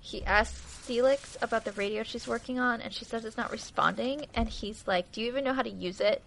[0.00, 4.26] He asks Seelix about the radio she's working on, and she says it's not responding.
[4.34, 6.22] And he's like, "Do you even know how to use it?"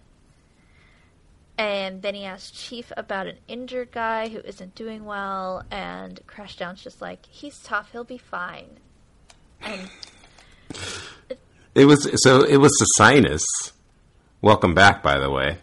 [1.60, 6.82] And then he asks Chief about an injured guy who isn't doing well, and Crashdown's
[6.82, 8.78] just like, he's tough, he'll be fine.
[9.60, 9.90] And
[11.74, 12.42] It was so.
[12.44, 13.42] It was Socinus.
[14.42, 15.58] Welcome back, by the way.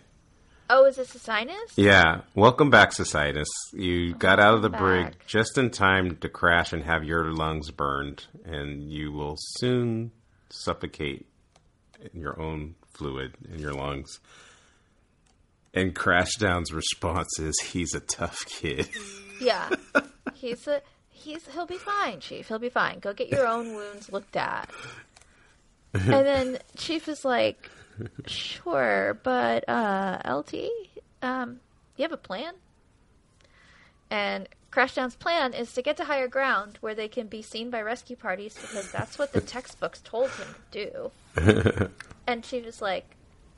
[0.70, 1.72] oh, is this a sinus?
[1.76, 3.48] Yeah, welcome back, Socinus.
[3.74, 7.72] You got out of the brig just in time to crash and have your lungs
[7.72, 10.12] burned, and you will soon
[10.50, 11.26] suffocate
[12.14, 14.20] in your own fluid in your lungs.
[15.74, 18.90] And Crashdown's response is, "He's a tough kid."
[19.40, 19.70] Yeah.
[20.34, 22.48] He's a he's he'll be fine, Chief.
[22.48, 22.98] He'll be fine.
[22.98, 24.68] Go get your own wounds looked at.
[25.94, 27.70] And then Chief is like,
[28.26, 30.70] "Sure, but uh LT,
[31.22, 31.60] um
[31.96, 32.56] you have a plan?"
[34.10, 37.82] And Crashdown's plan is to get to higher ground where they can be seen by
[37.82, 41.90] rescue parties because that's what the textbooks told him to do.
[42.28, 43.06] and she was like,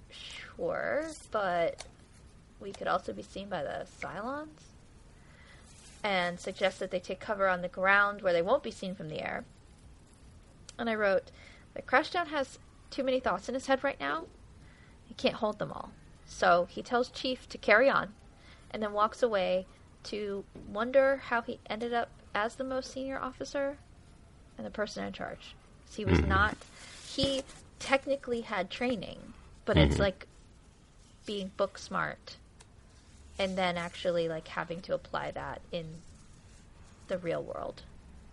[0.10, 1.86] "Sure, but
[2.60, 4.70] we could also be seen by the Cylons?"
[6.04, 9.10] and suggests that they take cover on the ground where they won't be seen from
[9.10, 9.44] the air.
[10.78, 11.32] And I wrote
[11.74, 12.58] that Crashdown has
[12.90, 14.26] too many thoughts in his head right now.
[15.06, 15.92] He can't hold them all.
[16.26, 18.14] So he tells Chief to carry on
[18.72, 19.66] and then walks away
[20.04, 23.78] to wonder how he ended up as the most senior officer
[24.58, 25.56] and the person in charge.
[25.92, 26.30] He was mm-hmm.
[26.30, 26.58] not,
[27.08, 27.44] he
[27.80, 29.34] technically had training,
[29.66, 30.04] but it's mm-hmm.
[30.04, 30.28] like
[31.26, 32.38] being book smart
[33.40, 35.86] and then actually like having to apply that in
[37.08, 37.82] the real world.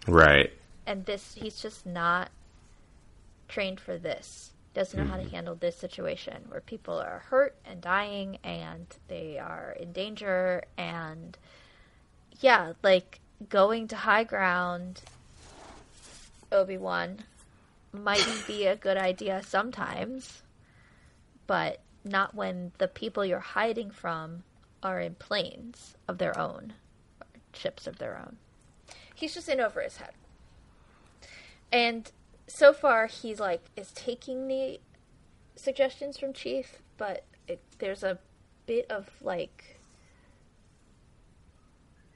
[0.06, 0.52] right.
[0.86, 2.30] And this he's just not
[3.48, 4.52] trained for this.
[4.74, 5.34] Doesn't know how to mm-hmm.
[5.34, 11.38] handle this situation where people are hurt and dying and they are in danger and
[12.40, 15.00] yeah, like going to high ground
[16.52, 17.18] Obi-Wan
[17.92, 20.42] might be a good idea sometimes,
[21.46, 24.42] but not when the people you're hiding from
[24.82, 26.74] are in planes of their own,
[27.20, 28.36] or ships of their own.
[29.14, 30.12] He's just in over his head.
[31.72, 32.10] And
[32.46, 34.80] so far, he's like is taking the
[35.56, 38.18] suggestions from Chief, but it, there's a
[38.66, 39.76] bit of like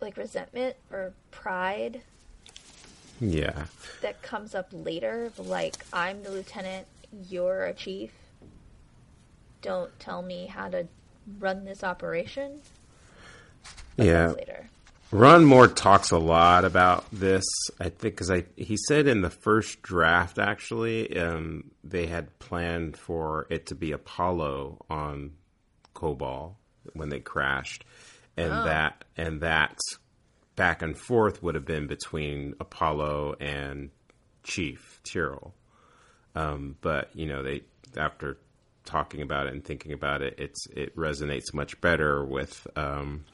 [0.00, 2.02] like resentment or pride
[3.20, 3.66] Yeah.
[4.02, 5.30] that comes up later.
[5.36, 6.86] Like I'm the lieutenant,
[7.28, 8.10] you're a chief.
[9.62, 10.86] Don't tell me how to
[11.38, 12.62] run this operation.
[13.96, 14.28] But Yeah.
[14.28, 14.70] later.
[15.12, 17.44] Ron Moore talks a lot about this.
[17.80, 22.96] I think because I he said in the first draft actually um, they had planned
[22.96, 25.32] for it to be Apollo on
[25.94, 26.54] Kobol
[26.92, 27.84] when they crashed,
[28.36, 29.78] and that and that
[30.54, 33.90] back and forth would have been between Apollo and
[34.44, 35.54] Chief Tyrol.
[36.36, 37.62] Um, but you know they
[37.96, 38.38] after
[38.84, 42.64] talking about it and thinking about it, it's it resonates much better with.
[42.76, 43.24] Um,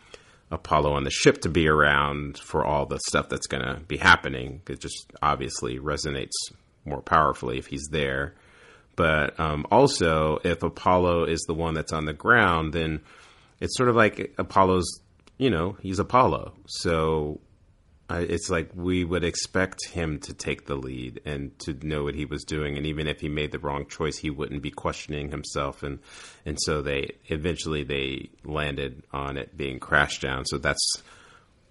[0.51, 3.97] Apollo on the ship to be around for all the stuff that's going to be
[3.97, 4.63] happening.
[4.69, 6.35] It just obviously resonates
[6.85, 8.35] more powerfully if he's there.
[8.95, 13.01] But um, also, if Apollo is the one that's on the ground, then
[13.61, 15.01] it's sort of like Apollo's,
[15.37, 16.55] you know, he's Apollo.
[16.67, 17.41] So
[18.09, 22.25] it's like we would expect him to take the lead and to know what he
[22.25, 22.77] was doing.
[22.77, 25.83] And even if he made the wrong choice, he wouldn't be questioning himself.
[25.83, 25.99] And
[26.45, 30.45] and so they eventually they landed on it being crashed down.
[30.47, 31.03] So that's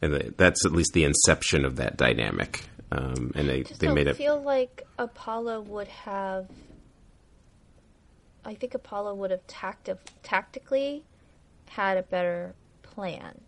[0.02, 2.66] and that's at least the inception of that dynamic.
[2.92, 6.48] Um, and they they made it feel like Apollo would have.
[8.44, 11.04] I think Apollo would have tacti- tactically
[11.70, 13.42] had a better plan.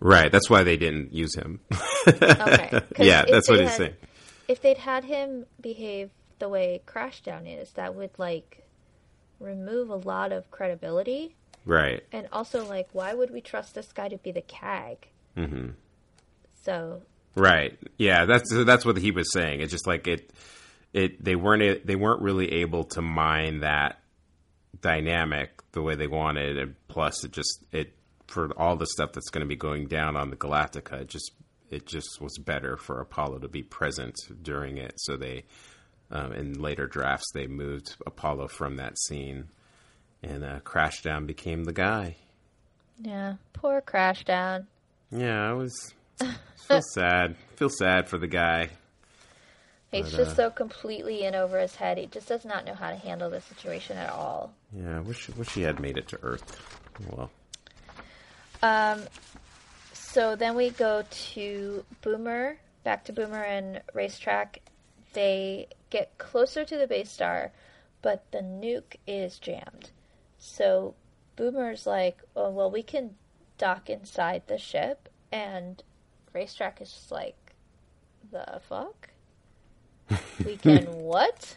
[0.00, 0.32] Right.
[0.32, 1.60] That's why they didn't use him.
[2.06, 2.80] Okay.
[2.98, 3.94] yeah, that's what he's had- saying.
[4.48, 6.10] If they'd had him behave
[6.40, 8.66] the way Crashdown is, that would like
[9.38, 11.36] remove a lot of credibility.
[11.64, 12.02] Right.
[12.10, 15.06] And also, like, why would we trust this guy to be the CAG?
[15.36, 15.68] Mm-hmm.
[16.64, 17.02] So,
[17.36, 17.78] Right.
[17.96, 19.60] Yeah, that's that's what he was saying.
[19.60, 20.32] It's just like it
[20.92, 24.00] it they weren't they weren't really able to mine that
[24.80, 27.92] dynamic the way they wanted and plus it just it
[28.30, 31.32] for all the stuff that's going to be going down on the Galactica it just
[31.70, 35.44] it just was better for Apollo to be present during it so they
[36.10, 39.48] um, in later drafts they moved Apollo from that scene
[40.22, 42.16] and uh, Crashdown became the guy.
[43.00, 44.66] yeah, poor Crashdown.
[45.10, 45.94] Yeah, I was
[46.68, 47.36] feel sad.
[47.56, 48.68] Feel sad for the guy.
[49.90, 51.96] He's But, just uh, so completely in over his head.
[51.98, 54.52] He just does not know how to handle the situation at all.
[54.76, 56.60] Yeah, wish wish he had made it to Earth.
[57.08, 57.30] Well,
[58.62, 59.02] Um,
[59.92, 64.60] so then we go to Boomer, back to Boomer and Racetrack.
[65.12, 67.52] They get closer to the base star,
[68.02, 69.90] but the nuke is jammed.
[70.38, 70.94] So
[71.36, 73.14] Boomer's like, oh, well, we can
[73.58, 75.82] dock inside the ship, and
[76.32, 77.36] Racetrack is just like,
[78.30, 79.10] the fuck?
[80.44, 81.54] We can what?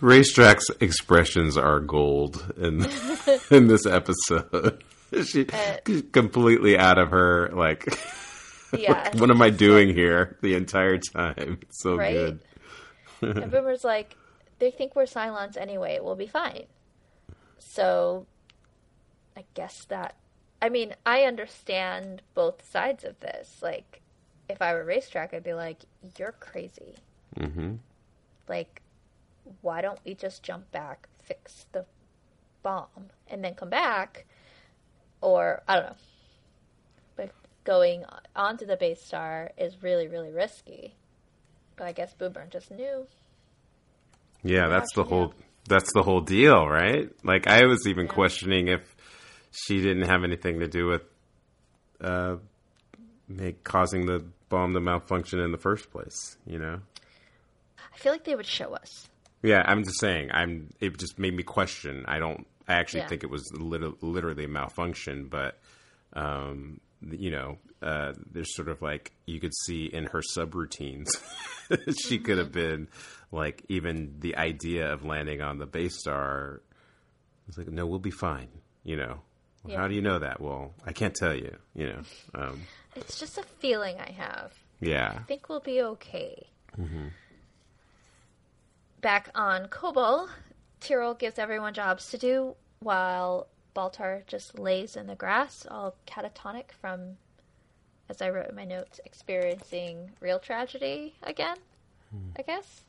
[0.00, 2.84] Racetrack's expressions are gold in
[3.50, 4.82] in this episode.
[5.24, 5.76] she Uh,
[6.12, 7.84] completely out of her like
[8.76, 9.10] Yeah.
[9.16, 11.58] what am I doing here the entire time?
[11.62, 12.12] It's so Right?
[12.12, 12.40] good.
[13.22, 14.16] and Boomer's like,
[14.58, 15.98] they think we're Cylons anyway.
[16.02, 16.64] We'll be fine.
[17.58, 18.26] So,
[19.36, 20.16] I guess that.
[20.60, 23.60] I mean, I understand both sides of this.
[23.62, 24.00] Like,
[24.48, 25.78] if I were racetrack, I'd be like,
[26.18, 26.96] "You're crazy.
[27.38, 27.76] hmm
[28.48, 28.82] Like,
[29.62, 31.86] why don't we just jump back, fix the
[32.62, 34.25] bomb, and then come back?"
[35.20, 35.96] Or I don't know.
[37.16, 37.30] But
[37.64, 40.94] going onto the base star is really, really risky.
[41.76, 43.06] But I guess Boomer just knew.
[44.42, 45.34] Yeah, that's the whole
[45.68, 47.10] that's the whole deal, right?
[47.24, 48.80] Like I was even questioning if
[49.50, 51.02] she didn't have anything to do with
[52.00, 52.36] uh
[53.28, 56.80] make causing the bomb to malfunction in the first place, you know?
[57.78, 59.08] I feel like they would show us.
[59.42, 60.30] Yeah, I'm just saying.
[60.32, 60.70] I'm.
[60.80, 62.04] It just made me question.
[62.06, 62.46] I don't.
[62.68, 63.08] I actually Yeah.
[63.08, 65.58] think it was lit- literally a malfunction, but
[66.12, 71.06] um, you know, uh, there's sort of like you could see in her subroutines,
[72.06, 72.88] she could have been
[73.30, 76.62] like even the idea of landing on the base star.
[77.48, 78.48] It's like, no, we'll be fine.
[78.82, 79.20] You know,
[79.62, 79.80] well, Yeah.
[79.80, 80.40] how do you know that?
[80.40, 81.54] Well, I can't tell you.
[81.74, 82.00] You know,
[82.34, 82.62] um,
[82.96, 84.52] It's just a feeling I have.
[84.80, 86.46] yeah, I think we'll be okay.
[89.00, 90.28] Back on Kobol,
[90.86, 96.72] Tyrol gives everyone jobs to do while Baltar just lays in the grass, all catatonic
[96.80, 97.16] from,
[98.08, 101.56] as I wrote in my notes, experiencing real tragedy again,
[102.38, 102.82] I guess.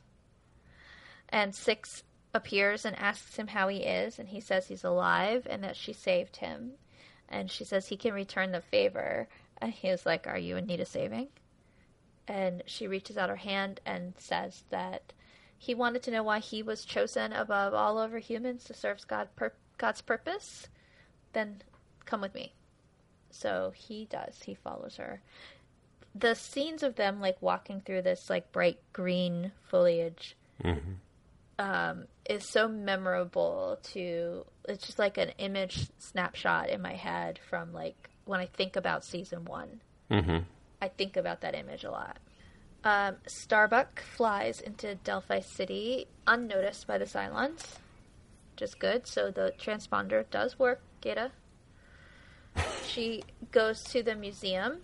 [1.30, 5.64] And Six appears and asks him how he is, and he says he's alive and
[5.64, 6.72] that she saved him.
[7.28, 9.28] And she says he can return the favor.
[9.60, 11.28] And he's like, Are you in need of saving?
[12.28, 15.14] and she reaches out her hand and says that
[15.58, 19.28] he wanted to know why he was chosen above all other humans to serve God
[19.36, 20.68] pur- God's purpose.
[21.32, 21.62] Then
[22.04, 22.54] come with me.
[23.30, 24.40] So he does.
[24.44, 25.20] He follows her.
[26.14, 30.36] The scenes of them like walking through this like bright green foliage
[31.58, 33.78] um, is so memorable.
[33.92, 38.76] To it's just like an image snapshot in my head from like when I think
[38.76, 39.80] about season one.
[40.10, 40.38] hmm
[40.80, 42.18] I think about that image a lot.
[42.84, 47.64] Um, Starbuck flies into Delphi City unnoticed by the Cylons,
[48.52, 49.06] which is good.
[49.06, 51.32] So the transponder does work, Gaeta.
[52.86, 54.78] She goes to the museum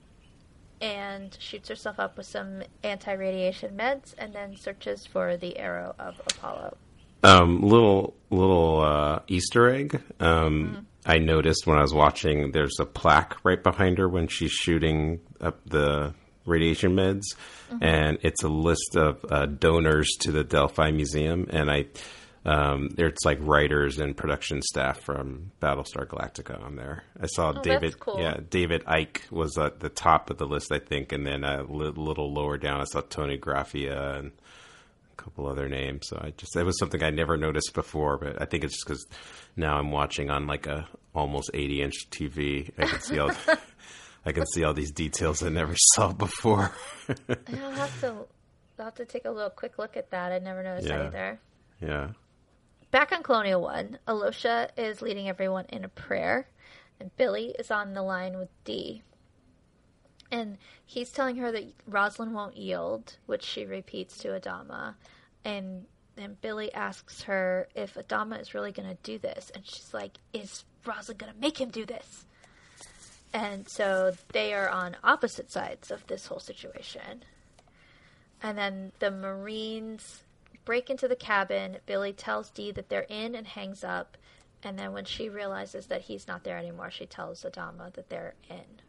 [0.80, 5.94] and shoots herself up with some anti radiation meds and then searches for the arrow
[5.98, 6.76] of Apollo.
[7.22, 10.02] Um, little little uh, Easter egg.
[10.20, 12.52] Um, I noticed when I was watching.
[12.52, 16.14] There's a plaque right behind her when she's shooting up the
[16.46, 17.22] radiation meds,
[17.80, 21.46] and it's a list of uh, donors to the Delphi Museum.
[21.50, 21.86] And I,
[22.44, 27.04] um, there's like writers and production staff from Battlestar Galactica on there.
[27.20, 27.98] I saw that's David.
[27.98, 28.20] cool.
[28.20, 31.62] Yeah, David Eick was at the top of the list, I think, and then a
[31.62, 34.32] li- little lower down, I saw Toni Graphia and
[35.12, 36.06] a couple other names.
[36.08, 38.86] So I just it was something I never noticed before, but I think it's just
[38.86, 39.06] because
[39.56, 42.70] now I'm watching on like a almost 80 inch TV.
[42.76, 43.30] I can see all
[44.26, 46.72] I can see all these details I never saw before.
[47.08, 48.14] I'll have to,
[48.78, 50.32] I'll have to take a little quick look at that.
[50.32, 50.98] I never noticed Yeah.
[50.98, 51.40] that either.
[51.80, 52.08] yeah.
[52.90, 56.46] Back on Colonial One, Elosha is leading everyone in a prayer,
[57.00, 59.02] and Billy is on the line with Dee.
[60.30, 64.94] And he's telling her that Roslin won't yield, which she repeats to Adama.
[65.44, 69.50] And then Billy asks her if Adama is really going to do this.
[69.54, 72.26] And she's like, Is Roslin going to make him do this?
[73.34, 77.24] And so they are on opposite sides of this whole situation.
[78.40, 80.22] And then the Marines
[80.64, 81.78] break into the cabin.
[81.84, 84.16] Billy tells Dee that they're in and hangs up.
[84.62, 88.34] And then when she realizes that he's not there anymore, she tells Adama that they're
[88.48, 88.80] in.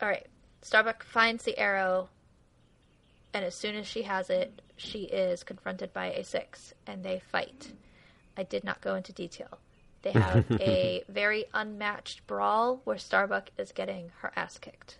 [0.00, 0.26] All right.
[0.62, 2.08] Starbuck finds the arrow,
[3.32, 7.20] and as soon as she has it, she is confronted by a six, and they
[7.30, 7.72] fight.
[8.36, 9.58] I did not go into detail.
[10.02, 14.98] They have a very unmatched brawl where Starbuck is getting her ass kicked.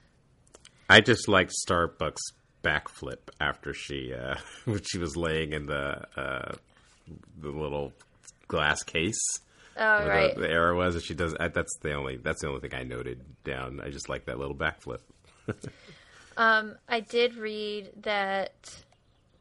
[0.90, 2.20] I just like Starbucks
[2.64, 6.52] backflip after she uh when she was laying in the uh
[7.40, 7.92] the little
[8.48, 9.21] glass case
[9.79, 10.35] Oh, right.
[10.35, 12.75] the, the arrow was and she does I, that's the only that's the only thing
[12.75, 13.81] I noted down.
[13.85, 14.98] I just like that little backflip.
[16.37, 18.52] Um, I did read that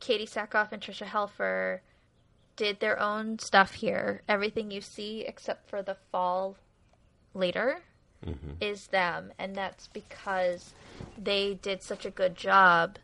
[0.02, 1.80] Katee Sackhoff and Tricia Helfer
[2.56, 4.22] did their own stuff here.
[4.28, 6.56] Everything you see, except for the fall
[7.34, 7.82] later,
[8.60, 10.74] is them, and that's because
[11.22, 12.98] they did such a good job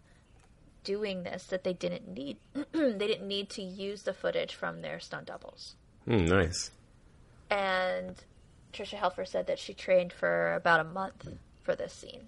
[0.83, 2.37] doing this that they didn't need
[2.71, 5.75] they didn't need to use the footage from their stunt doubles.
[6.05, 6.71] Hmm, nice.
[7.51, 8.15] And
[8.73, 11.27] Tricia Helfer said that she trained for about a month
[11.61, 12.27] for this scene,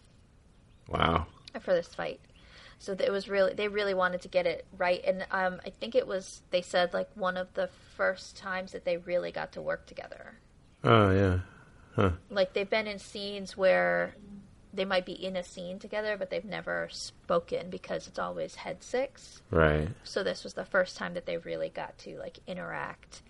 [0.87, 1.25] Wow.
[1.61, 2.19] for this fight.
[2.83, 5.95] So it was really they really wanted to get it right, and um, I think
[5.95, 9.61] it was they said like one of the first times that they really got to
[9.61, 10.33] work together.
[10.83, 11.09] Oh
[11.95, 12.09] yeah.
[12.29, 14.15] Like they've been in scenes where
[14.73, 18.83] they might be in a scene together, but they've never spoken because it's always head
[18.83, 19.41] six.
[19.49, 19.87] Right.
[20.03, 23.21] So this was the first time that they really got to like interact.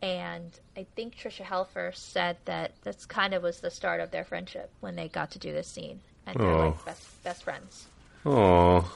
[0.00, 4.24] And I think Tricia Helfer said that that's kind of was the start of their
[4.24, 6.68] friendship when they got to do this scene, and they're Oh.
[6.68, 7.86] like best best friends
[8.24, 8.90] Oh.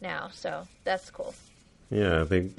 [0.00, 0.28] now.
[0.32, 1.34] So that's cool.
[1.90, 2.56] Yeah, I think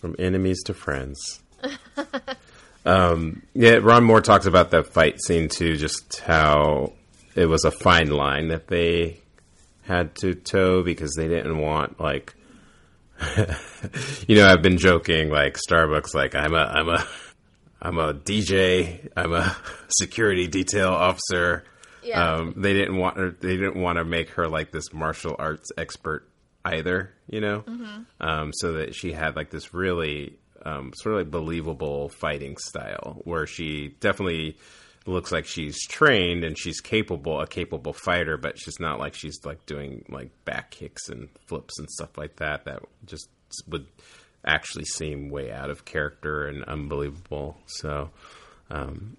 [0.00, 1.40] from enemies to friends.
[2.86, 6.92] um, yeah, Ron Moore talks about that fight scene too, just how
[7.34, 9.18] it was a fine line that they
[9.82, 12.34] had to toe because they didn't want like
[14.26, 17.06] you know, I've been joking like Starbucks like I'm a I'm a
[17.82, 19.56] I'm a DJ, I'm a
[19.88, 21.64] security detail officer.
[22.02, 22.34] Yeah.
[22.34, 25.70] Um, they didn't want her, they didn't want to make her like this martial arts
[25.76, 26.28] expert
[26.64, 27.64] either, you know.
[28.20, 33.20] Um, so that she had like this really um, sort of like believable fighting style
[33.24, 34.56] where she definitely
[35.06, 39.38] looks like she's trained and she's capable, a capable fighter, but she's not like she's
[39.44, 42.64] like doing like back kicks and flips and stuff like that.
[42.64, 43.28] That just
[43.68, 43.86] would
[44.44, 47.56] actually seem way out of character and unbelievable.
[47.66, 48.10] So,
[48.70, 49.16] um,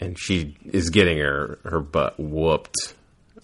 [0.00, 2.94] and she is getting her her butt whooped,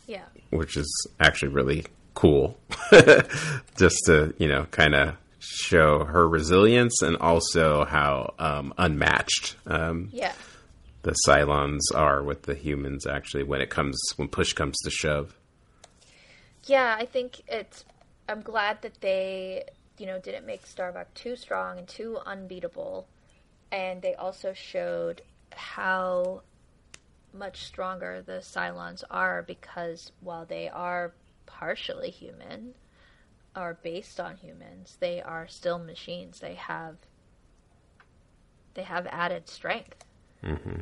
[0.07, 0.25] Yeah.
[0.51, 2.59] which is actually really cool.
[3.77, 10.11] Just to you know, kind of show her resilience and also how um, unmatched um,
[10.13, 10.33] Yeah.
[11.03, 13.07] the Cylons are with the humans.
[13.07, 15.35] Actually, when it comes when push comes to shove.
[16.65, 17.85] Yeah, I think it's.
[18.29, 19.65] I'm glad that they,
[19.99, 23.09] you know, didn't make Starbuck too strong and too unbeatable,
[23.73, 25.23] and they also showed
[25.55, 26.43] how
[27.33, 31.13] much stronger the Cylons are because while they are
[31.47, 32.75] partially human,
[33.55, 36.41] are based on humans, they are still machines.
[36.41, 36.97] They have.
[38.75, 40.05] They have added strength.
[40.45, 40.81] Mm-hmm.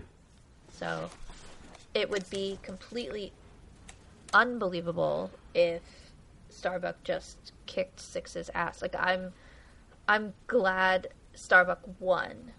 [0.75, 1.11] So,
[1.95, 3.33] it would be completely
[4.35, 5.83] unbelievable if
[6.51, 8.83] Starbuck just kicked Six's ass.
[8.83, 9.33] Like I'm
[10.07, 12.53] I'm glad Starbuck won.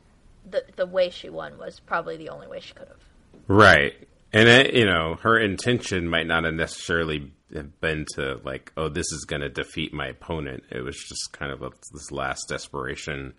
[0.50, 3.02] The the way she won was probably the only way she could have.
[3.48, 3.94] Right.
[4.32, 8.88] And it, you know, her intention might not have necessarily have been to like, oh,
[8.90, 10.64] this is going to defeat my opponent.
[10.72, 13.34] It was just kind of a, this last desperation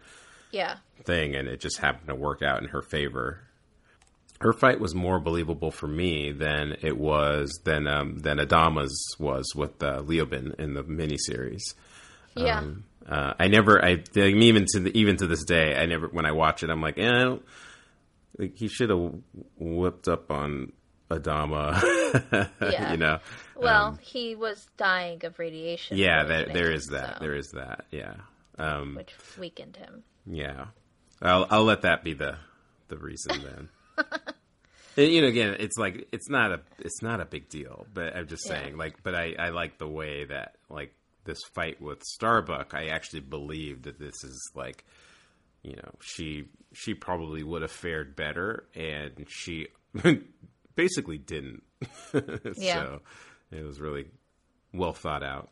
[0.50, 0.78] Yeah.
[1.04, 3.40] thing, and it just happened to work out in her favor.
[4.40, 9.54] Her fight was more believable for me than it was than um, than Adama's was
[9.54, 11.62] with uh, Leoben in the miniseries.
[12.34, 12.58] Yeah.
[12.60, 16.26] Um, uh, I never, I even to the, even to this day, I never when
[16.26, 17.44] I watch it, I'm like, eh, I don't,
[18.38, 19.14] like he should have
[19.58, 20.72] whipped up on
[21.10, 21.80] Adama,
[22.62, 22.92] Yeah.
[22.92, 23.18] you know.
[23.56, 25.96] well, he was dying of radiation.
[25.96, 27.14] Um, Yeah, there, poisoning, there is that.
[27.14, 27.84] so- There is that.
[27.90, 28.14] Yeah.
[28.58, 30.02] Um, which weakened him.
[30.26, 30.66] Yeah,
[31.22, 32.36] I'll I'll let that be the
[32.88, 33.68] the reason then.
[34.96, 38.14] And, you know, again, it's like it's not a it's not a big deal, but
[38.16, 38.60] I'm just Yeah.
[38.60, 40.92] saying, like, but I I like the way that like
[41.24, 42.74] this fight with Starbuck.
[42.74, 44.84] I actually believe that this is like,
[45.62, 49.68] you know, she she probably would have fared better, and she
[50.74, 51.62] basically didn't.
[52.56, 52.74] Yeah.
[52.74, 53.00] So
[53.50, 54.06] it was really
[54.72, 55.50] well thought out.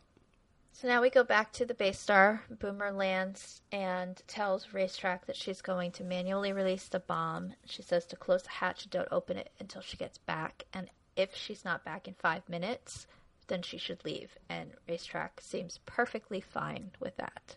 [0.72, 2.44] So now we go back to the base star.
[2.50, 7.54] Boomer lands and tells Racetrack that she's going to manually release the bomb.
[7.64, 10.64] She says to close the hatch and don't open it until she gets back.
[10.72, 13.08] And if she's not back in five minutes,
[13.48, 14.30] then she should leave.
[14.48, 17.56] And Racetrack seems perfectly fine with that.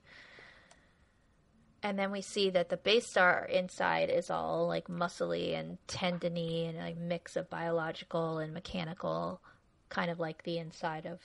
[1.84, 6.66] And then we see that the base star inside is all like muscly and tendony
[6.66, 9.42] and like mix of biological and mechanical,
[9.90, 11.20] kind of like the inside of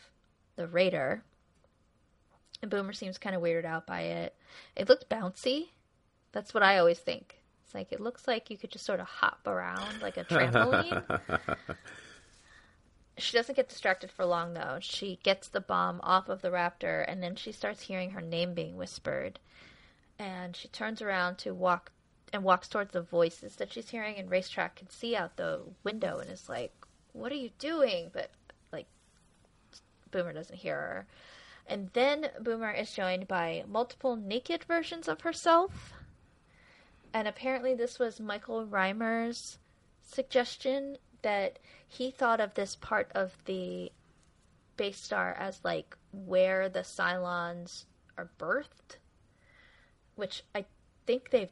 [0.56, 1.22] the Raider.
[2.62, 4.34] And Boomer seems kind of weirded out by it.
[4.74, 5.68] It looked bouncy.
[6.32, 7.36] That's what I always think.
[7.64, 11.20] It's like it looks like you could just sort of hop around like a trampoline.
[13.18, 14.78] She doesn't get distracted for long though.
[14.80, 18.52] She gets the bomb off of the raptor and then she starts hearing her name
[18.52, 19.38] being whispered.
[20.18, 21.92] And she turns around to walk
[22.32, 26.18] and walks towards the voices that she's hearing and Racetrack can see out the window
[26.18, 26.72] and is like,
[27.12, 28.30] "What are you doing?" But
[28.70, 28.86] like
[30.10, 31.06] Boomer doesn't hear her.
[31.66, 35.94] And then Boomer is joined by multiple naked versions of herself.
[37.14, 39.58] and apparently this was Michael Rymer's
[40.02, 41.58] suggestion that
[41.88, 43.90] he thought of this part of the
[44.76, 48.98] base star as like where the Cylons are birthed,
[50.14, 50.66] which I
[51.04, 51.50] think they've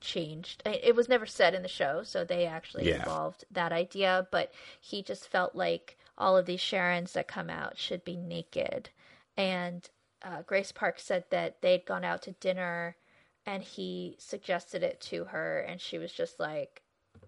[0.00, 0.62] changed.
[0.64, 3.02] I- It was never said in the show, so they actually Yeah.
[3.02, 4.28] evolved that idea.
[4.30, 8.90] But he just felt like all of these Sharons that come out should be naked.
[9.36, 9.90] And
[10.22, 12.96] uh, Grace Park said that they'd gone out to dinner,
[13.44, 16.82] and he suggested it to her, and she was just like,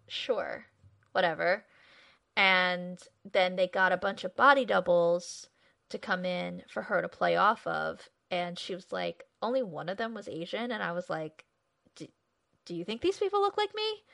[0.06, 0.66] "Sure,
[1.10, 1.64] whatever."
[2.40, 2.98] And
[3.30, 5.50] then they got a bunch of body doubles
[5.90, 9.90] to come in for her to play off of, and she was like, "Only one
[9.90, 11.44] of them was Asian," and I was like,
[11.96, 12.06] "Do,
[12.64, 14.04] do you think these people look like me?"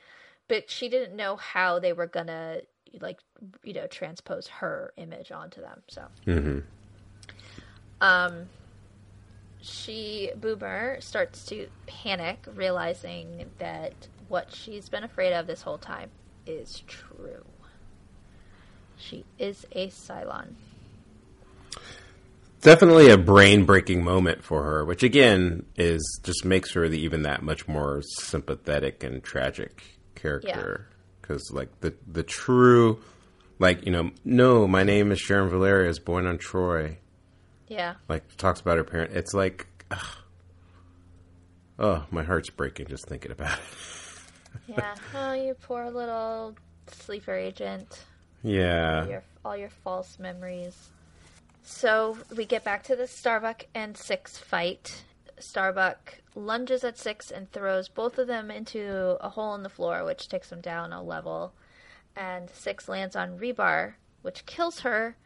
[0.49, 2.63] But she didn't know how they were gonna
[2.99, 3.19] like
[3.63, 5.83] you know transpose her image onto them.
[5.87, 6.59] So hmm
[8.01, 8.49] um,
[9.61, 13.93] she Boomer starts to panic, realizing that
[14.27, 16.11] what she's been afraid of this whole time
[16.45, 17.45] is true.
[18.97, 20.55] She is a Cylon.
[22.61, 27.21] Definitely a brain breaking moment for her, which again is just makes her the, even
[27.21, 29.83] that much more sympathetic and tragic
[30.15, 30.87] character.
[31.21, 32.99] Because like the the true,
[33.59, 36.97] like you know, no, my name is Sharon Valerii, I was born on Troy.
[37.67, 39.11] Yeah, Like talks about her parent.
[39.13, 40.17] It's like, ugh.
[41.77, 43.63] oh, my heart's breaking just thinking about it.
[44.67, 44.95] yeah.
[45.13, 46.55] oh, you poor little
[46.87, 48.05] sleeper agent.
[48.43, 50.89] Yeah, your all your false memories.
[51.63, 55.03] So we get back to the Starbuck and Six fight.
[55.39, 60.05] Starbuck lunges at Six and throws both of them into a hole in the floor,
[60.05, 61.53] which takes them down a level.
[62.15, 65.17] And Six lands on Rebar, which kills her,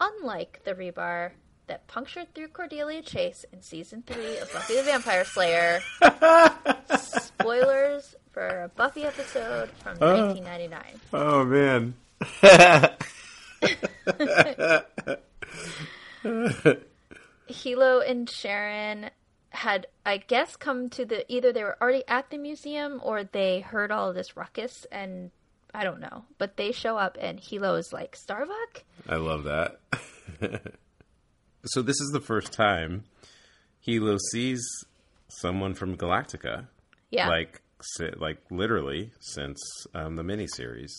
[0.00, 1.32] unlike the Rebar
[1.66, 5.80] that punctured through Cordelia Chase in season three of Buffy the Vampire Slayer.
[6.98, 11.00] Spoilers for a Buffy episode from 1999.
[11.12, 11.94] Oh man.
[17.48, 19.10] Helo and Sharon
[19.50, 23.60] had, I guess, come to the either they were already at the museum or they
[23.60, 25.30] heard all this ruckus and
[25.74, 26.24] I don't know.
[26.38, 28.84] But they show up and Helo is like, Starbuck?
[29.08, 29.80] I love that.
[31.66, 33.04] so this is the first time
[33.86, 34.62] Helo sees
[35.28, 36.68] someone from Galactica.
[37.10, 37.28] Yeah.
[37.28, 37.60] Like,
[38.16, 39.60] like literally since
[39.94, 40.92] um, the miniseries,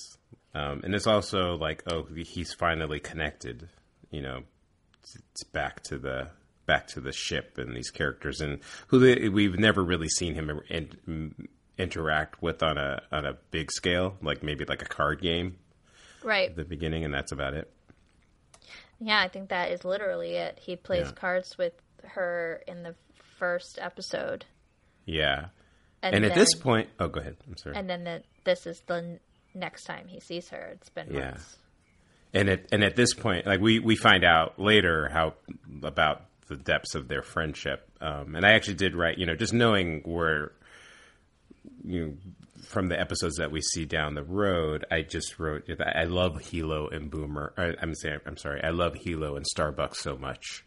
[0.56, 3.70] um, and it's also like, oh, he's finally connected.
[4.12, 4.44] You know,
[5.04, 6.30] it's back to the
[6.66, 10.62] back to the ship and these characters and who they, we've never really seen him
[10.70, 11.48] in,
[11.78, 15.58] interact with on a on a big scale, like maybe like a card game
[16.24, 16.50] Right.
[16.50, 17.70] at the beginning, and that's about it.
[19.00, 20.60] Yeah, I think that is literally it.
[20.62, 21.12] He plays Yeah.
[21.14, 21.74] cards with
[22.04, 22.96] her in the
[23.38, 24.46] first episode.
[25.06, 25.48] Yeah.
[26.02, 27.36] And, And, at this point, oh, go ahead.
[27.48, 27.76] I'm sorry.
[27.76, 29.20] and then the, this is the
[29.54, 30.72] next time he sees her.
[30.74, 31.32] It's been Yeah.
[31.32, 31.58] months.
[32.34, 35.36] and at and at this point, like we we find out later how
[35.84, 37.88] about the depths of their friendship.
[38.02, 40.52] Um, and I actually did write, you know, just knowing where
[41.86, 42.14] you know,
[42.66, 46.92] from the episodes that we see down the road, I just wrote I love Helo
[46.94, 47.54] and Boomer.
[47.58, 50.66] I, I'm saying, I'm sorry, I love Helo and Starbucks so much.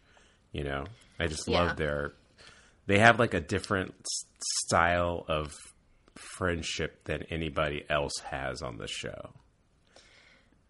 [0.53, 0.85] You know,
[1.21, 1.63] I just Yeah.
[1.65, 2.13] love their.
[2.87, 3.95] They have like a different
[4.41, 5.53] style of
[6.19, 9.31] friendship than anybody else has on the show.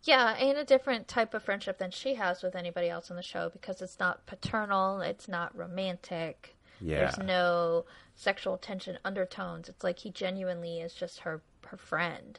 [0.05, 3.23] Yeah, and a different type of friendship than she has with anybody else on the
[3.25, 6.57] show because it's not paternal, it's not romantic.
[6.81, 6.99] Yeah.
[6.99, 9.69] There's no sexual tension undertones.
[9.69, 12.39] It's like he genuinely is just her her friend.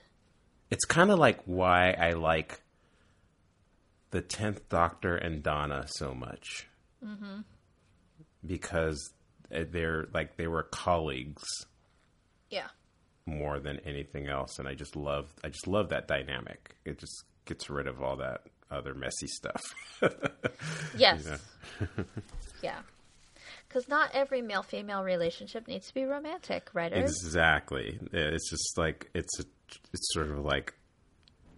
[0.69, 2.61] it's kind of like why I like
[4.11, 6.69] the Tenth Doctor and Donna so much,
[7.03, 7.41] mm-hmm.
[8.45, 9.11] because
[9.53, 11.43] uh, they're like they were colleagues
[12.49, 12.67] Yeah.
[13.27, 16.75] More than anything else, and I just love I just love that dynamic.
[16.85, 19.63] It just gets rid of all that other messy stuff.
[20.97, 21.27] Yes.
[22.63, 22.79] yeah.
[23.67, 27.11] Because not every male female relationship needs to be romantic, writers.
[27.23, 29.43] exactly, it's just like it's a,
[29.93, 30.73] it's sort of like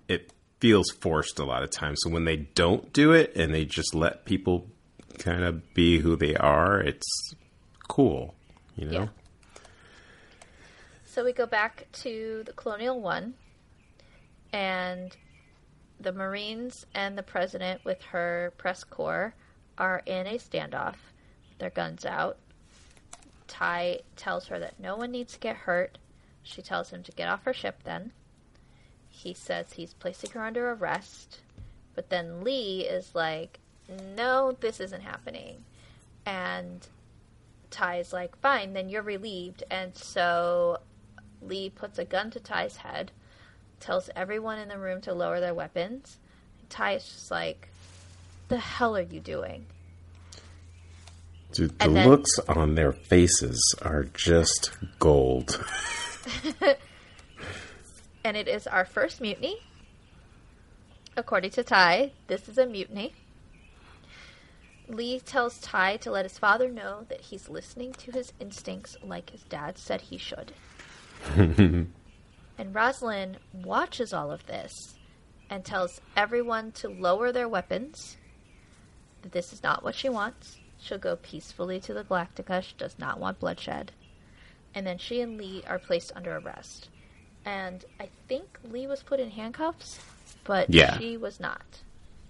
[0.07, 1.99] it feels forced a lot of times.
[2.03, 4.67] So when they don't do it and they just let people
[5.20, 7.07] kind of be who they are, it's
[7.88, 8.36] cool,
[8.76, 8.99] you know.
[9.01, 9.07] Yeah.
[11.20, 13.34] So we go back to the Colonial One,
[14.53, 15.17] and
[15.99, 19.34] the Marines and the President, with her press corps,
[19.78, 20.95] are in a standoff.
[21.57, 22.38] Their guns out.
[23.49, 25.97] Tigh tells her that no one needs to get hurt.
[26.41, 28.13] She tells him to get off her ship then.
[29.09, 31.41] He says he's placing her under arrest.
[31.95, 33.59] But then Lee is like,
[34.15, 35.65] no, this isn't happening.
[36.26, 36.88] And
[37.72, 39.65] Tigh's like, fine, then you're relieved.
[39.70, 40.80] And so
[41.42, 43.12] Lee puts a gun to Tigh's head,
[43.80, 46.18] tells everyone in the room to lower their weapons.
[46.70, 47.70] Tigh is just like,
[48.48, 49.66] "The hell are you doing?"
[51.52, 55.66] Dude, the then- looks on their faces are just gold.
[58.24, 59.58] And it is our first mutiny.
[61.16, 63.14] According to Tigh, this is a mutiny.
[64.88, 69.30] Lee tells Tigh to let his father know that he's listening to his instincts like
[69.30, 70.52] his dad said he should.
[71.36, 71.93] and
[72.74, 74.72] Roslin watches all of this
[75.49, 78.17] and tells everyone to lower their weapons.
[79.22, 80.57] That this is not what she wants.
[80.80, 82.63] She'll go peacefully to the Galactica.
[82.63, 83.91] She does not want bloodshed.
[84.74, 86.89] And then she and Lee are placed under arrest.
[87.45, 89.99] And I think Lee was put in handcuffs,
[90.43, 90.97] but Yeah.
[90.97, 91.63] she was not.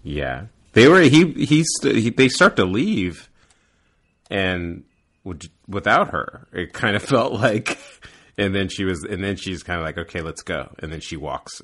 [0.04, 1.02] Yeah, they were.
[1.02, 3.30] He he, st- he they start to leave,
[4.30, 4.84] and
[5.26, 7.78] with- without her, it kind of felt like.
[8.40, 10.70] And then she was, and then she's kind of like, okay, let's go.
[10.80, 11.62] And then she walks,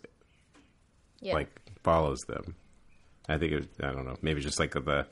[1.22, 1.34] Yeah.
[1.34, 1.50] like
[1.84, 2.56] follows them.
[3.28, 5.08] I think it was, I don't know, maybe just like the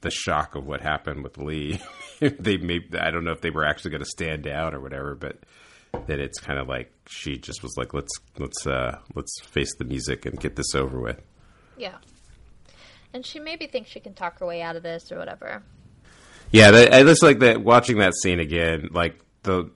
[0.00, 1.80] the shock of what happened with Lee.
[2.20, 5.14] they may I don't know if they were actually going to stand out or whatever,
[5.16, 5.38] but
[6.06, 9.84] that it's kind of like she just was like, let's let's uh let's face the
[9.84, 11.20] music and get this over with.
[11.76, 11.96] Yeah.
[13.12, 15.62] And she maybe thinks she can talk her way out of this or whatever.
[16.52, 19.70] Yeah, that, I just like that watching that scene again, like the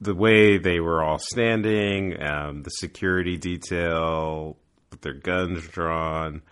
[0.00, 4.56] the way they were all standing, um, the security detail
[4.90, 6.42] with their guns drawn,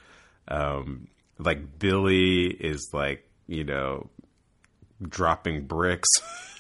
[0.48, 1.08] um,
[1.38, 4.08] like Billy is like you know
[5.02, 6.08] dropping bricks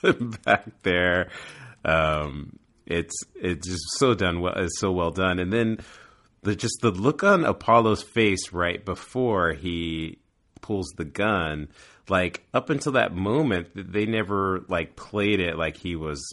[0.44, 1.30] back there.
[1.84, 4.54] Um, it's it's just so done well.
[4.56, 5.78] It's so well done, and then
[6.42, 10.18] the just the look on Apollo's face right before he
[10.60, 11.68] pulls the gun,
[12.08, 16.24] like up until that moment, they never like played it like he was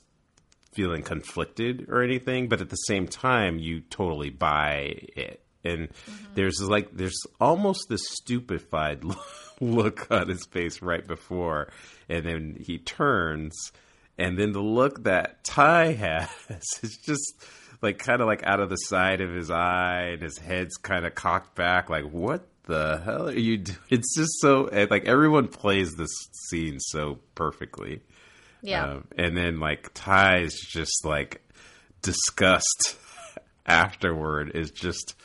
[0.73, 5.41] feeling conflicted or anything, but at the same time, you totally buy it.
[5.63, 6.33] And mm-hmm.
[6.35, 9.03] there's like there's almost this stupefied
[9.61, 11.69] look on his face right before,
[12.09, 13.71] and then he turns,
[14.17, 16.29] and then the look that Tigh has
[16.81, 17.45] is just
[17.81, 21.05] like kind of like out of the side of his eye, and his head's kind
[21.05, 23.77] of cocked back, like what the hell are you doing?
[23.89, 26.13] It's just so like everyone plays this
[26.49, 28.01] scene so perfectly.
[28.63, 28.85] Yeah.
[28.85, 31.41] Um, and then like Tigh's just like
[32.01, 32.97] disgust
[33.65, 35.15] afterward is just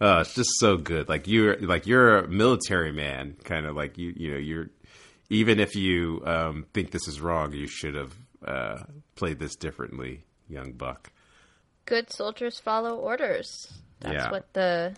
[0.00, 1.08] uh it's just so good.
[1.08, 4.70] Like you're like you're a military man, kind of like you you know, you're
[5.30, 8.78] even if you um think this is wrong, you should have uh
[9.14, 11.10] played this differently, young buck.
[11.86, 13.72] Good soldiers follow orders.
[14.00, 14.30] That's Yeah.
[14.30, 14.94] what the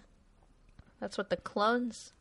[1.00, 2.12] that's what the clones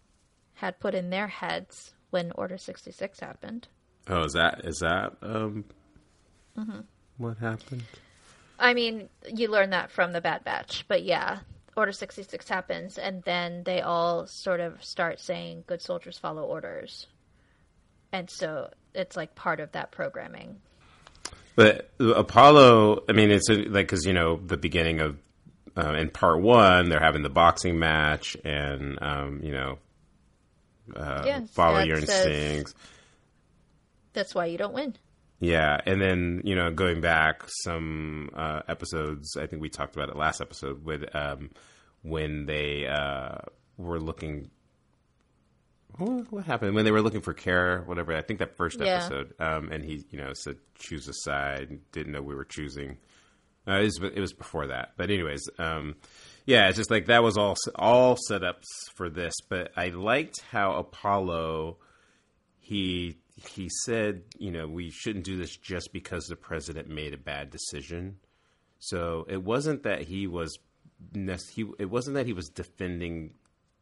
[0.55, 3.67] had put in their heads when Order 66 happened.
[4.09, 5.65] Oh, is that is that um
[7.17, 7.83] what happened?
[8.57, 11.39] I mean, you learn that from the Bad Batch, but yeah,
[11.77, 17.07] Order 66 happens, and then they all sort of start saying, Good soldiers follow orders.
[18.11, 20.59] And so it's like part of that programming.
[21.55, 25.17] But Apollo, I mean, it's a, like because you know the beginning of
[25.77, 29.77] uh, in part one, they're having the boxing match, and um, you know,
[30.95, 32.75] uh, Yes, follow your says- instincts.
[34.13, 34.95] That's why you don't win.
[35.39, 40.09] Yeah, and then you know, going back some uh, episodes, I think we talked about
[40.09, 41.51] it last episode with um,
[42.01, 43.37] when they uh,
[43.77, 44.49] were looking.
[45.97, 47.81] What, what happened when they were looking for care?
[47.85, 48.15] Whatever.
[48.15, 48.97] I think that first Yeah.
[48.97, 51.79] episode, um, and he, you know, said choose a side.
[51.91, 52.97] Didn't know we were choosing.
[53.67, 55.95] Uh, it, was, it was before that, but anyways, um,
[56.45, 58.63] yeah, it's just like that was all all setups
[58.95, 59.33] for this.
[59.47, 61.77] But I liked how Apollo
[62.59, 63.17] he
[63.47, 67.49] he said, you know, we shouldn't do this just because the president made a bad
[67.49, 68.17] decision.
[68.79, 70.57] So it wasn't that he was
[71.13, 73.31] he it wasn't that he was defending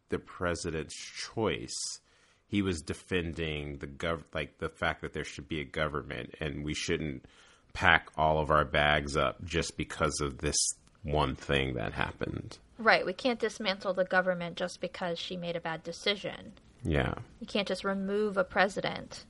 [0.09, 1.99] the president's choice.
[2.47, 6.63] He was defending the gov like the fact that there should be a government and
[6.63, 7.25] we shouldn't
[7.73, 10.57] pack all of our bags up just because of this
[11.03, 12.57] one thing that happened.
[12.77, 16.53] Right, we can't dismantle the government just because she made a bad decision.
[16.83, 17.15] Yeah.
[17.39, 19.25] You can't just remove a president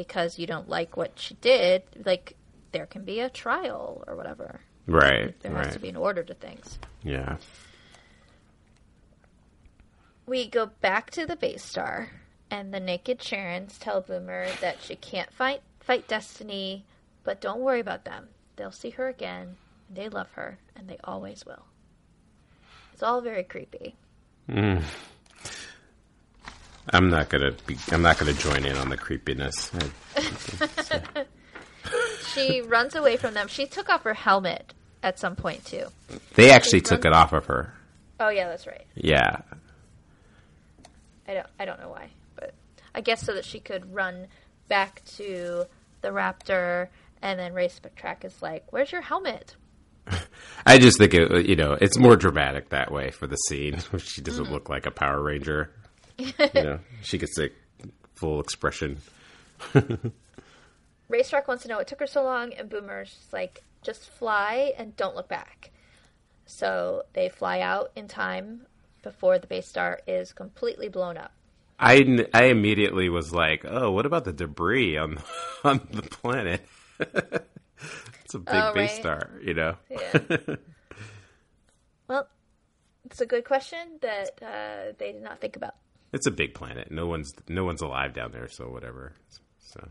[0.00, 1.82] because you don't like what she did.
[2.06, 2.34] Like,
[2.72, 4.62] there can be a trial or whatever.
[4.86, 5.38] Right.
[5.40, 5.72] There has right.
[5.74, 6.78] to be an order to things.
[7.02, 7.36] Yeah.
[10.24, 12.08] We go back to the base star,
[12.50, 16.86] and the naked Sharons tell Boomer that she can't fight fight Destiny,
[17.22, 18.28] but don't worry about them.
[18.56, 19.56] They'll see her again,
[19.88, 21.66] and they love her, and they always will.
[22.94, 23.96] It's all very creepy.
[24.48, 24.82] Mm.
[26.90, 27.76] I'm not gonna be.
[27.92, 29.70] I'm not gonna join in on the creepiness.
[32.34, 33.48] She runs away from them.
[33.48, 35.86] She took off her helmet at some point too.
[36.34, 37.74] They actually took it off of her.
[38.18, 38.86] Oh yeah, that's right.
[38.94, 39.38] Yeah.
[41.26, 42.54] I don't I don't know why, but
[42.94, 44.28] I guess so that she could run
[44.68, 45.64] back to
[46.02, 46.88] the Raptor,
[47.22, 49.56] and then Racetrack is like, "Where's your helmet?"
[50.66, 53.78] I just think it, you know, it's more dramatic that way for the scene.
[53.98, 54.52] She doesn't mm-hmm.
[54.52, 55.72] look like a Power Ranger.
[56.20, 57.50] You know, she gets a
[58.14, 58.98] full expression.
[61.08, 64.96] Racetrack wants to know what took her so long, and Boomer's like, "Just fly and
[64.96, 65.70] don't look back."
[66.46, 68.66] So they fly out in time
[69.02, 71.32] before the base star is completely blown up.
[71.78, 75.18] I, I immediately was like, oh, what about the debris on
[75.64, 76.60] on the planet?
[76.98, 79.00] it's a big Oh, base right.
[79.00, 79.76] star, you know.
[79.88, 80.18] Yeah.
[82.06, 82.28] well,
[83.06, 85.74] it's a good question that uh, they did not think about.
[86.12, 86.90] It's a big planet.
[86.90, 89.12] No one's no one's alive down there, so whatever.
[89.58, 89.86] So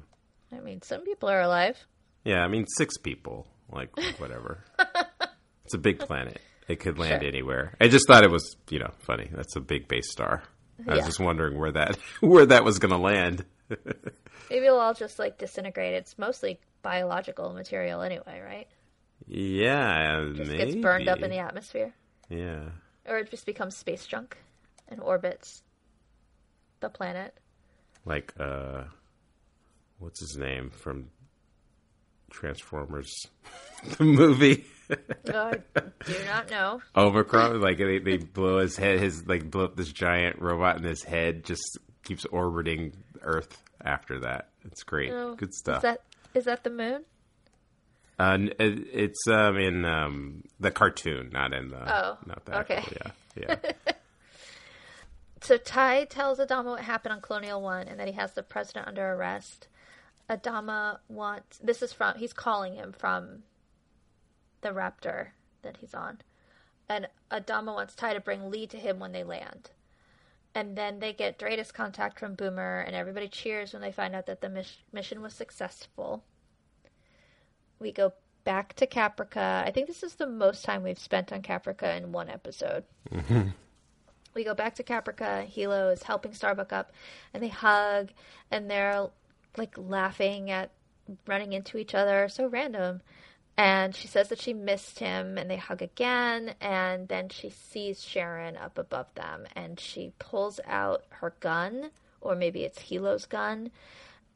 [0.52, 1.78] I mean, some people are alive.
[2.26, 3.90] yeah, I mean six people, like
[4.20, 4.64] whatever.
[5.66, 6.40] it's a big planet.
[6.68, 7.28] It could land Sure.
[7.30, 7.74] anywhere.
[7.82, 9.28] I just thought it was, you know, funny.
[9.34, 10.44] That's a big base star.
[10.88, 13.44] I was just wondering where that where that was going to land.
[14.50, 15.94] Maybe it'll all just like disintegrate.
[15.94, 18.68] It's mostly biological material anyway, right?
[19.28, 20.72] Yeah, Just maybe.
[20.72, 21.94] gets burned up in the atmosphere,
[22.30, 22.70] Yeah.
[23.06, 24.38] or it just becomes space junk
[24.88, 25.62] and orbits
[26.82, 27.34] the planet.
[28.06, 28.84] like uh
[30.00, 31.10] what's his name from
[32.32, 33.12] Transformers
[33.98, 35.58] the movie I
[36.06, 36.82] do not know.
[36.96, 40.86] Unicron like they, they blow his head his like blow up this giant robot and
[40.86, 44.50] his head just keeps orbiting Earth after that.
[44.66, 45.12] It's great.
[45.12, 45.78] Oh, Good stuff.
[45.78, 46.02] Is that
[46.34, 47.04] is that the moon?
[48.20, 52.56] uh, it- it's um in um the cartoon, not in the Oh, not that.
[52.62, 52.78] okay.
[52.78, 52.98] actual,
[53.36, 53.56] yeah.
[53.86, 53.92] Yeah.
[55.42, 58.88] So Tigh tells Adama what happened on Colonial One and that he has the president
[58.88, 59.68] under arrest.
[60.30, 63.44] Adama wants this is from he's calling him from
[64.62, 65.30] the Raptor
[65.62, 66.20] that he's on.
[66.88, 69.72] And Adama wants Tigh to bring Lee to him when they land.
[70.56, 74.26] And then they get DRADIS contact from Boomer, and everybody cheers when they find out
[74.26, 76.24] that the mis- mission was successful.
[77.78, 78.14] We go
[78.44, 79.64] back to Caprica.
[79.64, 82.84] I think this is the most time we've spent on Caprica in one episode.
[84.34, 85.48] we go back to Caprica.
[85.52, 86.92] Helo is helping Starbuck up,
[87.34, 88.10] and they hug,
[88.52, 89.08] and they're
[89.58, 90.72] like laughing at
[91.28, 92.30] running into each other.
[92.30, 93.02] So random.
[93.58, 96.56] And she says that she missed him, and they hug again.
[96.62, 102.36] And then she sees Sharon up above them, and she pulls out her gun, or
[102.36, 103.72] maybe it's Helo's gun,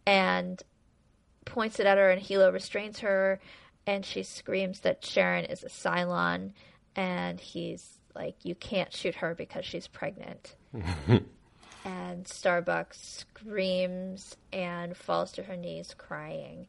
[0.05, 0.61] and
[1.45, 3.39] points it at her, and Helo restrains her,
[3.85, 6.51] and she screams that Sharon is a Cylon,
[6.95, 10.55] and he's like, "You can't shoot her because she's pregnant."
[11.86, 16.68] and Starbuck screams and falls to her knees crying.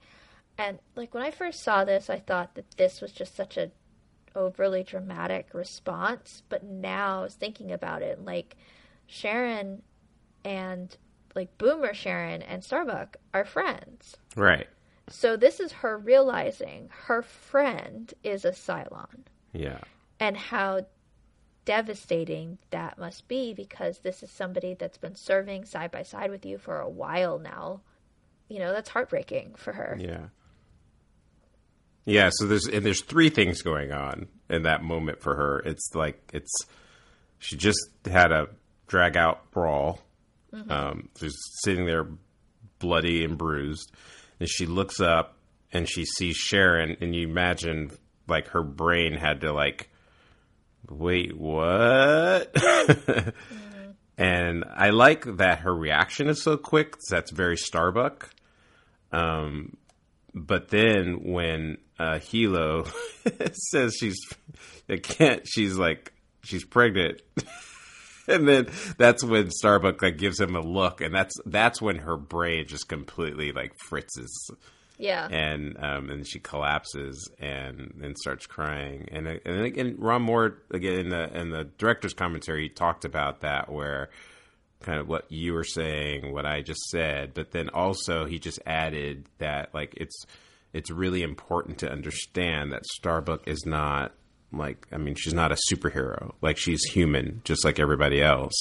[0.58, 3.70] And like when I first saw this, I thought that this was just such a
[4.36, 8.56] overly dramatic response, but now I was thinking about it, like
[9.06, 9.82] Sharon
[10.44, 10.96] and
[11.34, 14.16] like Boomer Sharon and Starbuck are friends.
[14.36, 14.68] Right.
[15.08, 19.78] So this is her realizing her friend is a Cylon Yeah.
[20.18, 20.86] and how
[21.64, 26.44] devastating that must be because this is somebody that's been serving side by side with
[26.44, 27.80] you for a while now.
[28.48, 29.96] You know, that's heartbreaking for her.
[29.98, 30.26] Yeah.
[32.06, 35.60] Yeah, so there's and there's three things going on in that moment for her.
[35.60, 36.52] It's like it's
[37.38, 38.48] she just had a
[38.86, 40.00] drag out brawl.
[40.68, 41.34] Um, she's
[41.64, 42.06] sitting there
[42.78, 43.90] bloody and bruised,
[44.38, 45.36] and she looks up
[45.72, 47.90] and she sees Sharon, and you imagine
[48.28, 49.90] like her brain had to like,
[50.88, 52.54] wait, what?
[54.16, 56.96] And I like that her reaction is so quick.
[57.10, 58.30] That's very Starbuck.
[59.10, 59.76] Um,
[60.32, 62.90] but then when uh, Helo
[63.70, 64.18] says she's,
[64.88, 65.46] I can't.
[65.46, 66.12] She's like
[66.42, 67.22] she's pregnant,
[68.28, 68.68] and then
[68.98, 72.88] that's when Starbuck like gives him a look, and that's that's when her brain just
[72.88, 74.50] completely like fritzes
[74.98, 75.26] Yeah.
[75.28, 79.08] and um, and she collapses and and starts crying.
[79.10, 83.70] And and again, Ron Moore again in the in the director's commentary talked about that
[83.72, 84.10] where
[84.80, 88.60] kind of what you were saying, what I just said, but then also he just
[88.66, 90.26] added that like it's
[90.72, 94.12] it's really important to understand that Starbuck is not
[94.52, 98.54] like I mean she's not a superhero like she's human just like everybody else.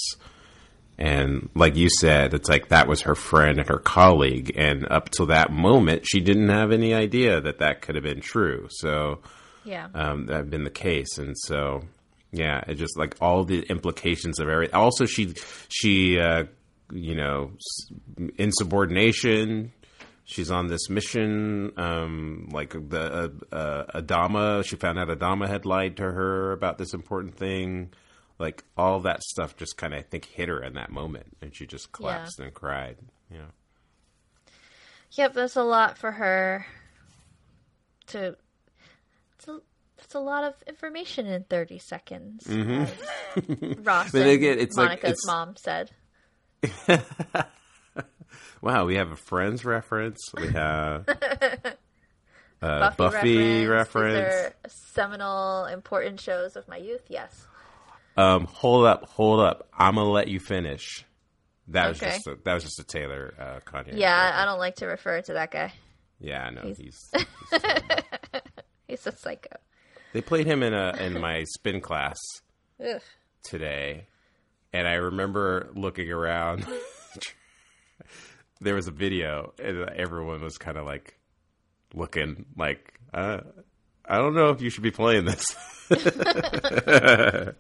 [0.98, 4.52] And like you said, it's like that was her friend and her colleague.
[4.56, 8.22] And up till that moment, she didn't have any idea that that could have been
[8.22, 8.68] true.
[8.70, 9.20] So
[9.66, 9.88] Yeah.
[9.96, 11.18] um, that had been the case.
[11.18, 11.82] And so,
[12.32, 14.76] yeah, it just like all the implications of everything.
[14.76, 15.34] Also, she,
[15.70, 16.44] she, uh,
[16.92, 17.52] you know,
[18.38, 19.72] insubordination,
[20.26, 21.72] she's on this mission.
[21.78, 26.78] Um, like the uh, uh, Adama, she found out Adama had lied to her about
[26.78, 27.92] this important thing.
[28.44, 31.56] Like all that stuff just kind of I think hit her in that moment, and
[31.56, 32.98] she just collapsed and cried.
[33.32, 33.46] You Yeah.
[35.14, 36.66] Yep, that's a lot for her
[38.08, 38.36] to.
[39.38, 39.60] It's a,
[39.96, 42.46] that's a lot of information in 30 seconds.
[42.50, 42.90] as
[43.80, 45.92] Ross But again, it's like- Monica's it's- mom said.
[48.62, 50.20] Wow, we have a Friends reference.
[50.34, 51.06] We have
[52.62, 54.16] uh, Buffy, Buffy, reference.
[54.16, 54.54] reference.
[54.64, 57.04] These are seminal, important shows of my youth.
[57.10, 57.46] Yes.
[58.16, 59.68] Um, hold up, hold up.
[59.78, 61.06] I'm gonna let you finish.
[61.70, 62.12] That was Okay.
[62.12, 63.94] just a, that was just a Taylor uh, Kanye.
[63.98, 64.42] Yeah, reference.
[64.42, 65.74] I don't like to refer to that guy.
[66.20, 66.62] yeah, I know.
[66.62, 67.10] He's- He's,
[67.52, 67.62] he's
[68.88, 69.56] He's a psycho.
[70.14, 72.18] they played him in a in my spin class
[73.44, 74.06] today,
[74.74, 76.66] and I remember looking around.
[78.62, 81.18] there was a video, and everyone was kind of like
[81.94, 83.42] looking like, uh,
[84.06, 85.56] I don't know if you should be playing this.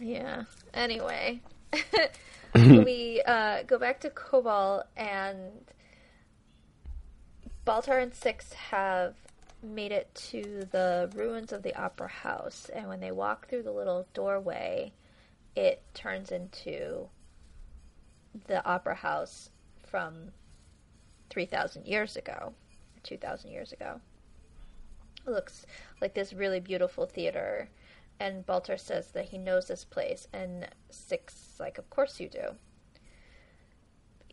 [0.00, 0.44] Yeah.
[0.74, 1.40] Anyway,
[2.54, 5.52] we uh, go back to Kobol, and
[7.66, 9.14] Baltar and Six have
[9.62, 13.72] made it to the ruins of the Opera House, and when they walk through the
[13.72, 14.92] little doorway,
[15.56, 17.08] it turns into
[18.46, 19.50] the Opera House
[19.90, 20.30] from
[21.30, 22.52] 3,000 years ago,
[23.02, 24.00] 2,000 years ago.
[25.28, 25.66] Looks
[26.00, 27.68] like this really beautiful theater
[28.20, 32.56] and Baltar says that he knows this place, and Six like, "Of course you do."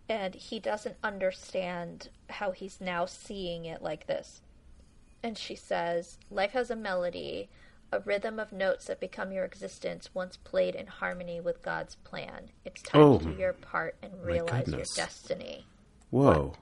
[0.07, 4.41] And he doesn't understand how he's now seeing it like this.
[5.23, 7.49] And she says, "Life has a melody,
[7.91, 12.51] a rhythm of notes that become your existence once played in harmony with God's plan.
[12.63, 15.65] It's time Oh, to do your part and realize your destiny."
[16.11, 16.53] Whoa!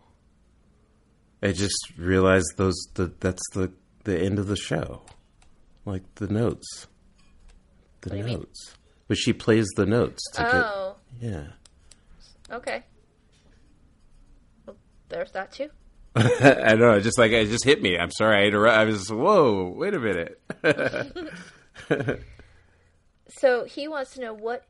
[1.42, 3.74] I just realized those the that's the
[4.04, 5.02] the end of the show,
[5.86, 6.88] like the notes,
[8.02, 8.40] the What do you mean?
[8.40, 8.76] notes.
[9.08, 11.48] But she plays the notes to Oh, get yeah.
[12.56, 12.84] okay.
[14.66, 14.78] Well,
[15.10, 15.70] there's that too.
[16.16, 17.98] I know, just like it just hit me.
[17.98, 18.78] I'm sorry, I interrupt.
[18.78, 20.40] I was whoa, wait a minute.
[23.30, 24.68] So he wants to know what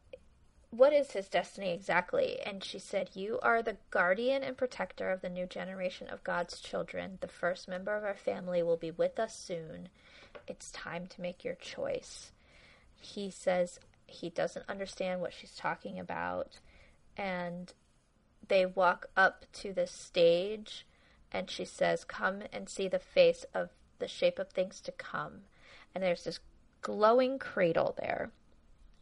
[0.75, 2.39] what is his destiny exactly?
[2.41, 6.59] And she said, "You are the guardian and protector of the new generation of God's
[6.59, 7.19] children.
[7.21, 9.89] The first member of our family will be with us soon.
[10.47, 12.31] It's time to make your choice."
[12.99, 16.59] He says he doesn't understand what she's talking about,
[17.15, 17.71] and
[18.47, 20.87] they walk up to the stage,
[21.31, 23.69] and she says, "Come and see the face of
[23.99, 25.45] the shape of things to come."
[25.93, 26.39] And there's this
[26.81, 28.31] glowing cradle there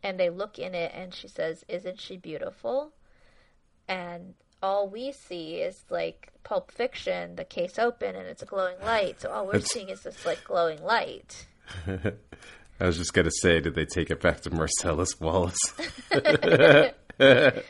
[0.04, 2.92] and they look in it and she says isn't she beautiful?
[3.88, 4.34] And
[4.64, 9.22] all we see is like pulp fiction the case open and it's a glowing light.
[9.22, 11.48] So all we're It's- seeing is this like glowing light.
[11.88, 15.60] I was just gonna say, did they take it back to Marcellus Wallace?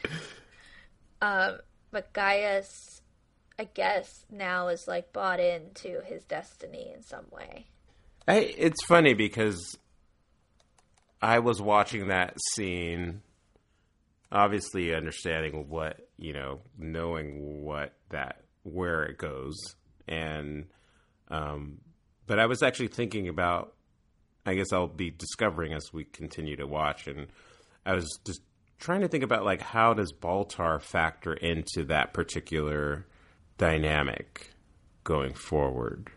[1.24, 1.58] Um,
[1.92, 3.02] but gaius
[3.60, 7.68] i guess now is like bought into his destiny in some way.
[8.28, 9.78] I, it's funny because
[11.22, 13.22] I was watching that scene,
[14.32, 19.56] obviously understanding what you know, knowing what that where it goes,
[20.08, 20.66] and
[21.30, 21.80] um,
[22.28, 23.74] but I was actually thinking about.
[24.44, 27.28] I guess I'll be discovering as we continue to watch, and
[27.86, 28.42] I was just
[28.80, 33.06] trying to think about like how does Baltar factor into that particular
[33.60, 34.50] dynamic
[35.04, 36.10] going forward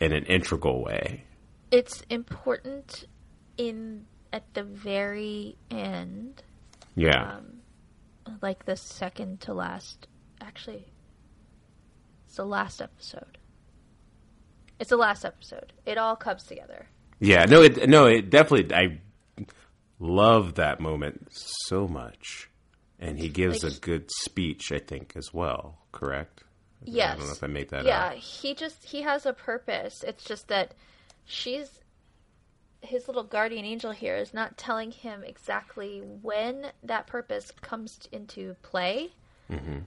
[0.00, 1.24] in an integral way.
[1.70, 3.04] it's important
[3.56, 6.42] in at the very end
[6.94, 7.36] Yeah.
[7.38, 7.60] Um,
[8.42, 10.06] like the second to last
[10.40, 10.86] actually
[12.26, 13.38] it's the last episode
[14.78, 16.88] it's the last episode it all comes together
[17.20, 18.74] Yeah, no, it no, it definitely.
[18.74, 19.00] I
[19.98, 22.48] love that moment so much,
[23.00, 24.70] and he gives Like- a good speech.
[24.70, 25.78] I think as well.
[25.90, 26.44] Correct.
[26.84, 27.86] yes I don't know if I made that up.
[27.86, 28.14] yeah up.
[28.14, 30.74] he just he has a purpose it's just that
[31.24, 31.80] she's
[32.80, 38.54] his little guardian angel here is not telling him exactly when that purpose comes into
[38.62, 39.10] play
[39.50, 39.78] Mm-hmm.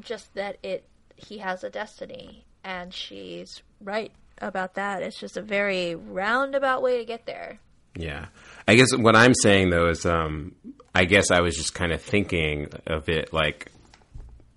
[0.00, 0.84] just that it
[1.16, 6.98] he has a destiny and she's right about that it's just a very roundabout way
[6.98, 7.58] to get there
[7.96, 8.26] Yeah,
[8.68, 10.54] I guess what I'm saying though is, um,
[10.94, 13.70] I guess I was just kind of thinking of it like,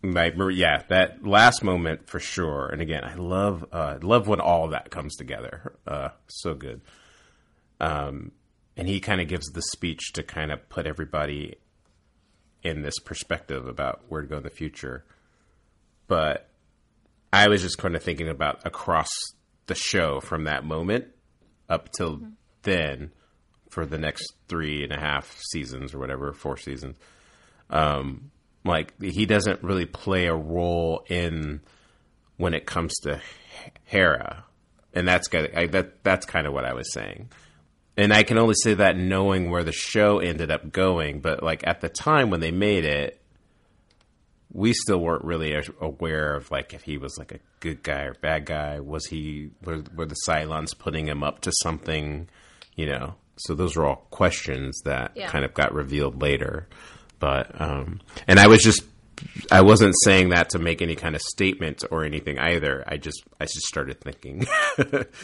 [0.01, 2.70] my yeah, that last moment for sure.
[2.70, 5.74] And again, I love, uh, love when all that comes together.
[5.88, 6.82] Uh, so good.
[7.80, 8.32] Um,
[8.78, 11.55] and he kind of gives the speech to kind of put everybody
[12.63, 15.05] in this perspective about where to go in the future.
[16.07, 16.49] But
[17.32, 19.09] I was just kind of thinking about across
[19.67, 21.05] the show from that moment
[21.69, 22.21] up till
[22.63, 23.11] then
[23.69, 26.97] for the next three and a half seasons or whatever, four seasons.
[27.69, 28.32] Um,
[28.63, 31.61] like he doesn't really play a role in
[32.38, 33.21] when it comes to
[33.84, 34.43] Hera,
[34.93, 37.30] and that's that that's kind of what I was saying.
[37.97, 41.65] And I can only say that knowing where the show ended up going, but like
[41.65, 43.21] at the time when they made it,
[44.51, 48.13] we still weren't really aware of like if he was like a good guy or
[48.15, 48.79] bad guy.
[48.79, 52.29] Was he were, were the Cylons putting him up to something?
[52.75, 55.29] You know, so those are all questions that Yeah.
[55.29, 56.67] kind of got revealed later.
[57.19, 58.83] But um, and I was just
[59.55, 62.83] I wasn't saying that to make any kind of statement or anything either.
[62.87, 64.45] I just I just started thinking,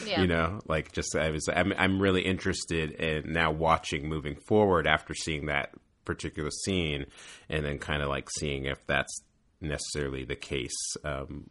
[0.06, 0.20] Yeah.
[0.20, 4.86] you know, like just I was I'm I'm really interested in now watching moving forward
[4.86, 5.70] after seeing that
[6.04, 7.06] particular scene,
[7.48, 9.22] and then kind of like seeing if that's
[9.60, 11.44] necessarily the case um,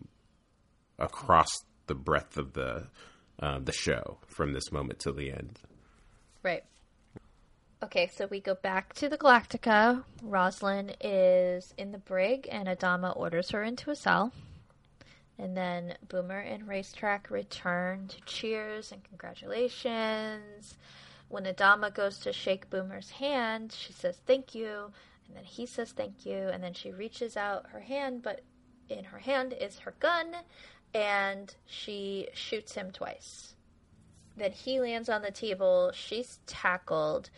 [0.99, 1.49] across
[1.87, 2.87] the breadth of the
[3.39, 5.59] uh, the show from this moment till the end.
[6.43, 6.63] Right.
[7.83, 10.03] Okay, so we go back to the Galactica.
[10.21, 14.31] Roslin is in the brig, and Adama orders her into a cell.
[15.39, 20.77] And then Boomer and Racetrack return to cheers and congratulations.
[21.27, 24.91] When Adama goes to shake Boomer's hand, she says thank you,
[25.27, 28.41] and then he says thank you, and then she reaches out her hand, but
[28.89, 30.35] in her hand is her gun,
[30.93, 33.55] and she shoots him twice.
[34.37, 35.91] Then he lands on the table.
[35.95, 37.31] She's tackled.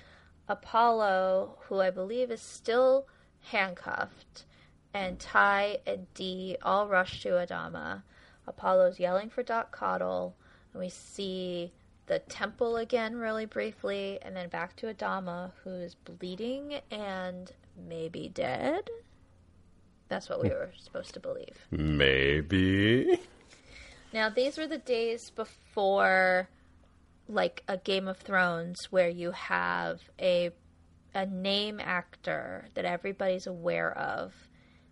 [0.48, 3.08] Apollo, who I believe is still
[3.42, 4.46] handcuffed,
[4.94, 8.04] and Tigh and Dee all rush to Adama.
[8.48, 10.36] Apollo's yelling for Doc Cottle,
[10.74, 11.72] and we see
[12.08, 17.52] the temple again really briefly, and then back to Adama, who's bleeding and
[17.88, 18.90] maybe dead.
[20.10, 20.56] That's what we hmm.
[20.56, 21.58] were supposed to believe.
[21.72, 23.20] Maybe.
[24.14, 26.48] Now, these were the days before,
[27.28, 30.52] like a Game of Thrones, where you have a
[31.16, 34.34] a name actor that everybody's aware of,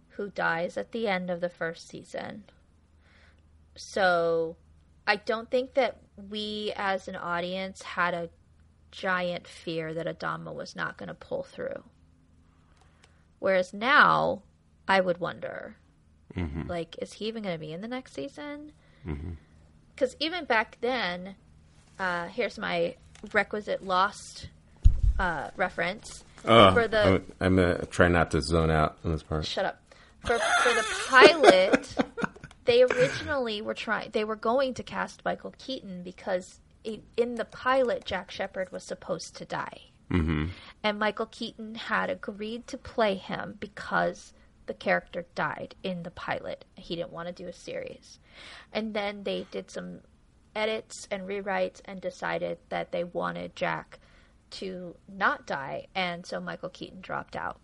[0.10, 2.44] who dies at the end of the first season.
[3.76, 4.56] So,
[5.08, 5.98] I don't think that
[6.30, 8.30] we, as an audience, had a
[8.92, 11.84] giant fear that Adama was not going to pull through.
[13.40, 14.44] Whereas now,
[14.88, 15.78] I would wonder,
[16.36, 16.68] mm-hmm.
[16.70, 18.74] like, is he even going to be in the next season?
[19.08, 19.32] Mm-hmm.
[19.96, 21.36] because even back then,
[22.02, 22.96] uh, here's my
[23.32, 24.50] requisite Lost
[25.20, 29.24] uh, reference Oh, for the I'm, I'm gonna try not to zone out on this
[29.24, 29.46] part.
[29.46, 29.80] shut up
[30.22, 31.96] for for the pilot.
[32.66, 34.10] they originally were trying.
[34.12, 38.84] They were going to cast Michael Keaton because i in the pilot, Jack Shepard was
[38.84, 40.48] supposed to die, mm-hmm.
[40.84, 44.34] and Michael Keaton had agreed to play him because
[44.66, 46.66] the character died in the pilot.
[46.76, 48.20] He didn't want to do a series,
[48.74, 50.00] and then they did some
[50.56, 54.00] edits and rewrites and decided that they wanted Jack
[54.52, 57.60] to not die, and so Michael Keaton dropped out.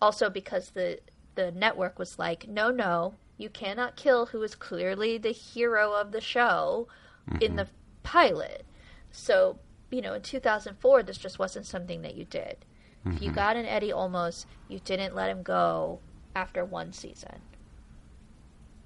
[0.00, 0.98] Also, because the
[1.34, 6.12] the network was like, no, no, you cannot kill who is clearly the hero of
[6.12, 6.88] the show
[7.26, 7.56] in mm-hmm.
[7.56, 7.68] the
[8.02, 8.64] pilot.
[9.10, 9.58] So,
[9.90, 12.64] you know, in 2004, this just wasn't something that you did.
[13.04, 13.34] If you mm-hmm.
[13.34, 16.00] got an Eddie Olmos, you didn't let him go
[16.36, 17.40] after one season.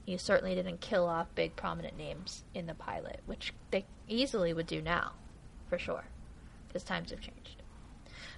[0.06, 4.66] You certainly didn't kill off big prominent names in the pilot, which they easily would
[4.66, 5.12] do now,
[5.68, 6.04] for sure,
[6.68, 7.62] because times have changed.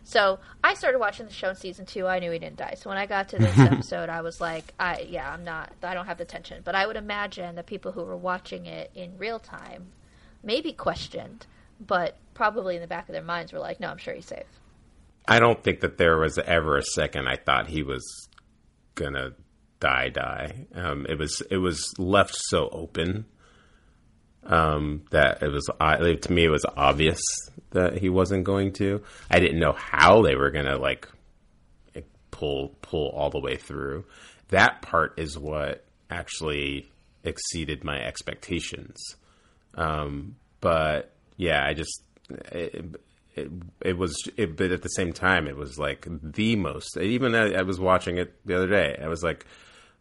[0.03, 2.07] So I started watching the show in season two.
[2.07, 2.75] I knew he didn't die.
[2.79, 5.71] So when I got to this episode, I was like, I yeah, I'm not.
[5.83, 6.63] I don't have the tension.
[6.65, 9.89] But I would imagine the people who were watching it in real time
[10.43, 11.47] maybe questioned,
[11.79, 14.47] but probably in the back of their minds were like, no, I'm sure he's safe.
[15.27, 18.29] I don't think that there was ever a second I thought he was
[18.95, 19.33] gonna
[19.81, 20.11] die.
[20.11, 20.67] Die.
[20.75, 23.27] Um, it was it was left so open
[24.45, 27.21] um, that it was uh, to me it was obvious
[27.71, 29.03] that he wasn't going to.
[29.31, 31.09] I didn't know how they were gonna like
[32.31, 34.05] pull pull all the way through.
[34.49, 36.91] That part is what actually
[37.25, 38.97] exceeded my expectations.
[39.75, 42.97] Um, but yeah, I just it,
[43.35, 43.51] it,
[43.83, 47.55] it was it, but at the same time it was like the most even I,
[47.55, 49.47] I was watching it the other day i was like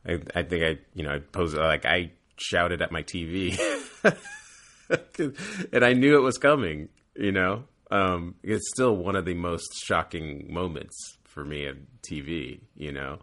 [0.08, 3.58] i, I think i you know i posed like i shouted at my tv
[5.74, 7.64] and i knew it was coming you know?
[7.90, 13.20] Um it's still one of the most shocking moments for me on tv you know?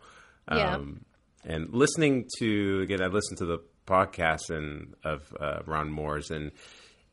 [0.50, 0.76] Yeah.
[0.76, 1.04] um
[1.44, 6.50] and listening to again i listened to the podcast and of uh, ron moore's and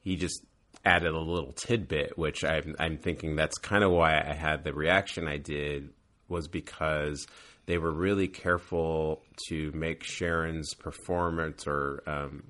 [0.02, 0.44] he just
[0.86, 4.74] added a little tidbit, which I'm, I'm thinking that's kind of why I had the
[4.74, 5.90] reaction I did
[6.28, 7.28] was because
[7.66, 12.44] they were really careful to make Sharon's performance or um,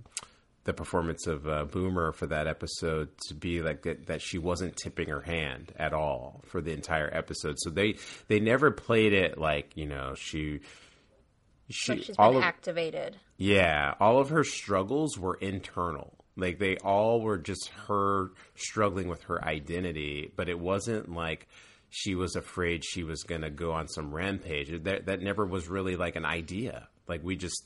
[0.64, 4.76] the performance of uh, Boomer for that episode to be like that, that she wasn't
[4.78, 7.56] tipping her hand at all for the entire episode.
[7.60, 7.96] So they
[8.28, 10.60] they never played it like you know she
[11.70, 13.18] she Like she's all been of, activated.
[13.38, 16.14] yeah, all of her struggles were internal.
[16.38, 21.48] Like they all were just her struggling with her identity, but it wasn't like
[21.92, 24.84] she was afraid she was going to go on some rampage.
[24.84, 26.88] That that never was really like an idea.
[27.08, 27.66] Like we just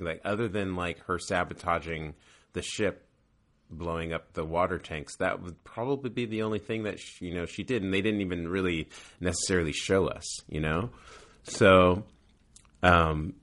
[0.00, 2.14] like other than like her sabotaging
[2.54, 3.04] the ship
[3.70, 7.34] blowing up the water tanks that would probably be the only thing that she, you
[7.34, 8.88] know she did and they didn't even really
[9.20, 10.88] necessarily show us you know
[11.42, 12.02] so
[12.82, 13.34] um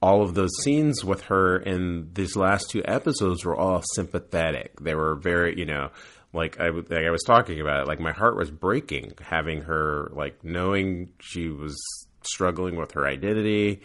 [0.00, 4.78] all of those scenes with her in these last two episodes were all sympathetic.
[4.80, 5.90] They were very, you know,
[6.36, 7.88] like I like I was talking about it.
[7.88, 11.76] Like my heart was breaking having her, like knowing she was
[12.22, 13.80] struggling with her identity,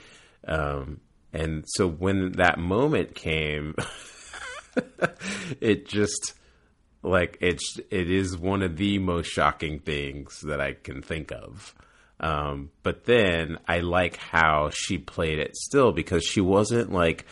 [0.47, 0.99] um,
[1.33, 3.75] and so when that moment came,
[5.61, 6.33] it just
[7.03, 11.73] like it's it is one of the most shocking things that I can think of.
[12.19, 17.25] Um, but then I like how she played it still because she wasn't like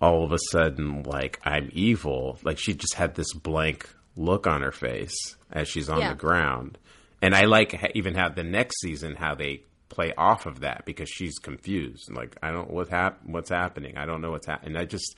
[0.00, 2.38] all of a sudden like I'm evil.
[2.44, 6.10] Like she just had this blank look on her face as she's on Yeah.
[6.10, 6.78] the ground.
[7.22, 11.08] And I like even have the next season how they play off of that because
[11.08, 12.10] she's confused.
[12.12, 13.96] Like I don't what hap- what's happening.
[13.98, 14.76] I don't know what's happening.
[14.76, 15.16] I just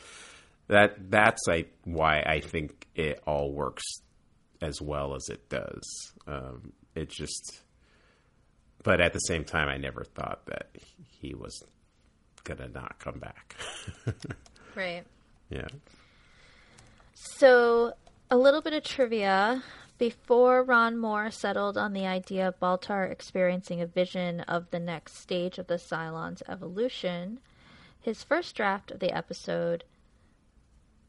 [0.69, 3.83] that that's like why I think it all works
[4.61, 6.13] as well as it does.
[6.27, 7.61] Um, it just,
[8.83, 10.71] but at the same time, I never thought that
[11.21, 11.63] he was
[12.45, 13.57] gonna not come back.
[14.75, 15.05] Right.
[15.51, 15.67] yeah.
[17.15, 17.93] So,
[18.33, 19.63] a little bit of trivia.
[19.99, 25.17] Before Ron Moore settled on the idea of Baltar experiencing a vision of the next
[25.17, 27.41] stage of the Cylon's evolution,
[28.01, 29.85] his first draft of the episode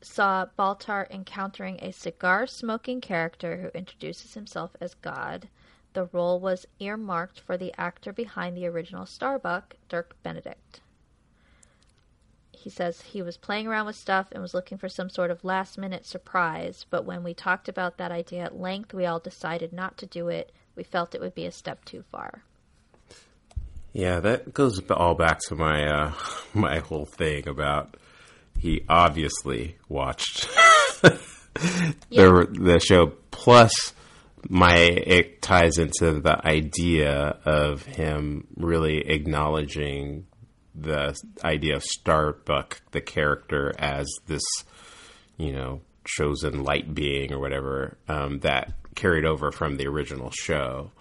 [0.01, 5.47] saw Baltar encountering a cigar smoking character who introduces himself as God.
[5.93, 10.81] The role was earmarked for the actor behind the original Starbuck, Dirk Benedict
[12.63, 15.43] he says he was playing around with stuff and was looking for some sort of
[15.43, 19.73] last minute surprise, but when we talked about that idea at length, we all decided
[19.73, 20.51] not to do it.
[20.75, 22.43] We felt it would be a step too far.
[23.91, 26.13] Yeah, that goes all back to my uh,
[26.53, 27.97] my whole thing about
[28.57, 30.47] he obviously watched
[31.01, 33.13] the the show.
[33.29, 33.93] Plus,
[34.47, 40.27] my it ties into the idea of him really acknowledging
[40.75, 44.43] the idea of Starbuck, the character, as this
[45.37, 50.91] you know chosen light being or whatever um, that carried over from the original show,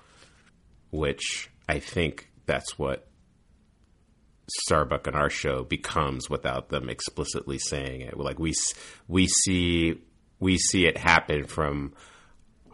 [0.91, 3.07] which I think that's what
[4.65, 8.19] Starbuck in our show becomes without them explicitly saying it.
[8.19, 8.53] Like we
[9.09, 10.01] we see
[10.41, 11.95] we see it happen from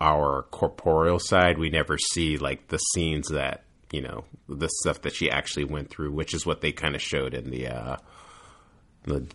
[0.01, 1.59] our corporeal side.
[1.59, 5.91] We never see like the scenes that you know the stuff that she actually went
[5.91, 7.97] through, which is what they kind of showed in the uh,
[9.05, 9.27] the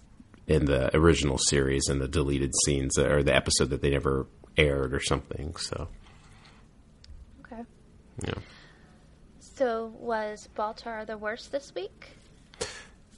[0.47, 4.27] in the original series and the deleted scenes or the episode that they never
[4.57, 5.55] aired or something.
[5.55, 5.87] So
[7.45, 7.63] Okay.
[8.25, 8.33] yeah.
[9.39, 12.09] So, was Baltar the worst this week?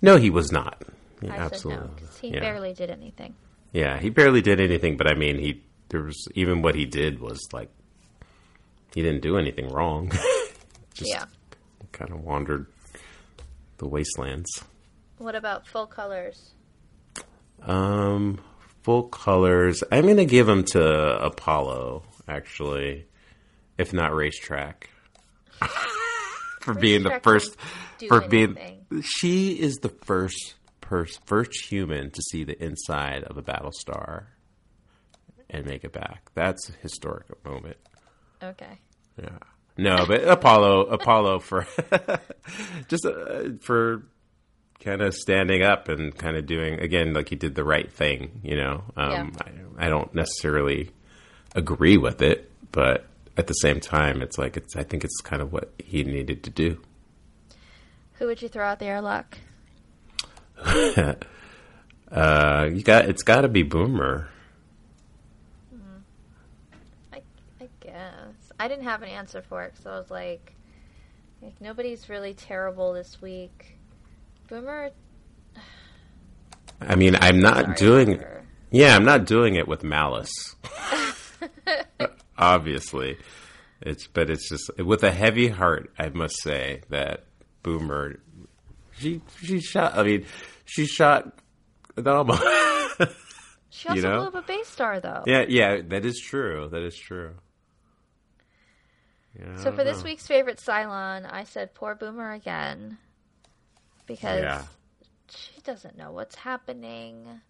[0.02, 0.84] No, he was not.
[1.22, 1.88] Yeah, I absolutely.
[2.02, 2.40] no, he yeah.
[2.42, 3.36] barely did anything.
[3.72, 7.20] Yeah, he barely did anything, but I mean, he there was even what he did
[7.20, 7.70] was like
[8.94, 10.12] he didn't do anything wrong.
[10.96, 11.26] Just Yeah.
[11.91, 12.66] kind of wandered
[13.78, 14.50] the wastelands.
[15.18, 16.54] What about full colors?
[17.62, 18.39] Um,
[18.84, 19.84] full colors.
[19.91, 23.08] I'm going to give them to Apollo, actually,
[23.78, 24.89] if not racetrack,
[26.62, 27.56] for being the first.
[28.10, 28.57] For being,
[29.02, 34.28] she is the first pers- first human to see the inside of a battle star
[35.49, 36.30] and make it back.
[36.34, 37.78] That's a historic moment.
[38.44, 38.80] Okay.
[39.22, 39.38] Yeah.
[39.77, 41.68] No, but Apollo, Apollo for
[42.88, 44.03] just uh, for
[44.80, 48.39] kind of standing up and kind of doing again like he did the right thing.
[48.43, 49.34] You know, um,
[49.77, 50.91] I, I don't necessarily
[51.56, 53.06] agree with it, but
[53.38, 54.76] at the same time, it's like it's.
[54.76, 56.80] I think it's kind of what he needed to do.
[58.14, 59.38] Who would you throw out the airlock?
[62.11, 64.30] Uh, you got it's got to be Boomer.
[67.11, 67.22] I,
[67.60, 68.44] I guess.
[68.60, 70.56] I didn't have an answer for it, so I was like,
[71.41, 73.77] like, nobody's really terrible this week.
[74.48, 74.91] Boomer.
[76.82, 78.18] I mean, I'm not sorry doing.
[78.19, 80.56] for- Yeah, I'm not doing it with malice.
[82.38, 83.18] Obviously,
[83.82, 87.26] It's but it's just with a heavy heart, I must say that
[87.64, 88.19] Boomer,
[88.98, 89.98] she she shot.
[89.98, 90.26] I mean,
[90.65, 91.40] she shot
[91.95, 92.38] Adama.
[93.69, 94.18] She also You know?
[94.19, 95.23] blew up a base star, though.
[95.26, 96.68] yeah, yeah, that is true.
[96.72, 97.36] That is true.
[99.40, 102.98] Yeah, So for this week's favorite Cylon, I said poor Boomer again
[104.07, 104.64] because Yeah.
[105.30, 107.41] she doesn't know what's happening.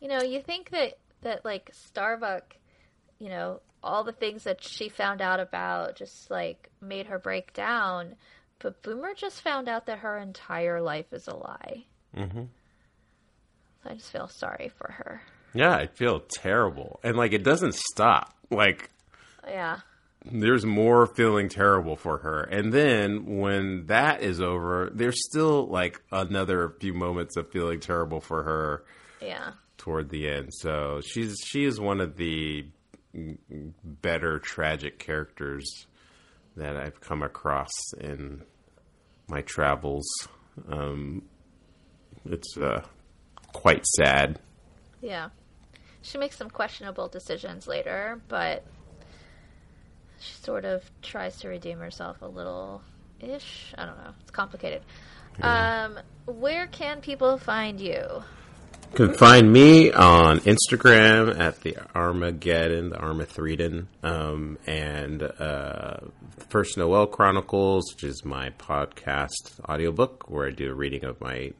[0.00, 2.56] You know, you think that that like Starbuck,
[3.18, 7.52] you know, all the things that she found out about just like made her break
[7.52, 8.16] down,
[8.60, 11.84] but Boomer just found out that her entire life is a lie.
[12.16, 12.44] Mm-hmm.
[13.84, 15.22] So I just feel sorry for her.
[15.54, 18.34] Yeah, I feel terrible, and like it doesn't stop.
[18.50, 18.90] Like
[19.46, 19.78] Yeah.
[20.24, 22.42] There's more feeling terrible for her.
[22.42, 28.20] And then when that is over, there's still like another few moments of feeling terrible
[28.20, 28.84] for her
[29.20, 29.52] Yeah.
[29.76, 30.50] toward the end.
[30.52, 32.66] So she's she is one of the
[33.84, 35.86] better tragic characters
[36.56, 37.70] that I've come across
[38.00, 38.42] in
[39.28, 40.06] my travels.
[40.68, 41.22] Um,
[42.24, 42.82] it's uh,
[43.52, 44.40] quite sad.
[45.00, 45.30] Yeah.
[46.02, 48.64] She makes some questionable decisions later, but
[50.20, 52.82] she sort of tries to redeem herself a little
[53.20, 53.74] ish.
[53.76, 54.10] I don't know.
[54.20, 54.82] It's complicated.
[55.40, 58.22] Um, where can people find you?
[58.92, 65.98] You can find me on Instagram at the Armageddon, the Armathredon, um, and uh,
[66.48, 71.52] First Noel Chronicles, which is my podcast audiobook where I do a reading of my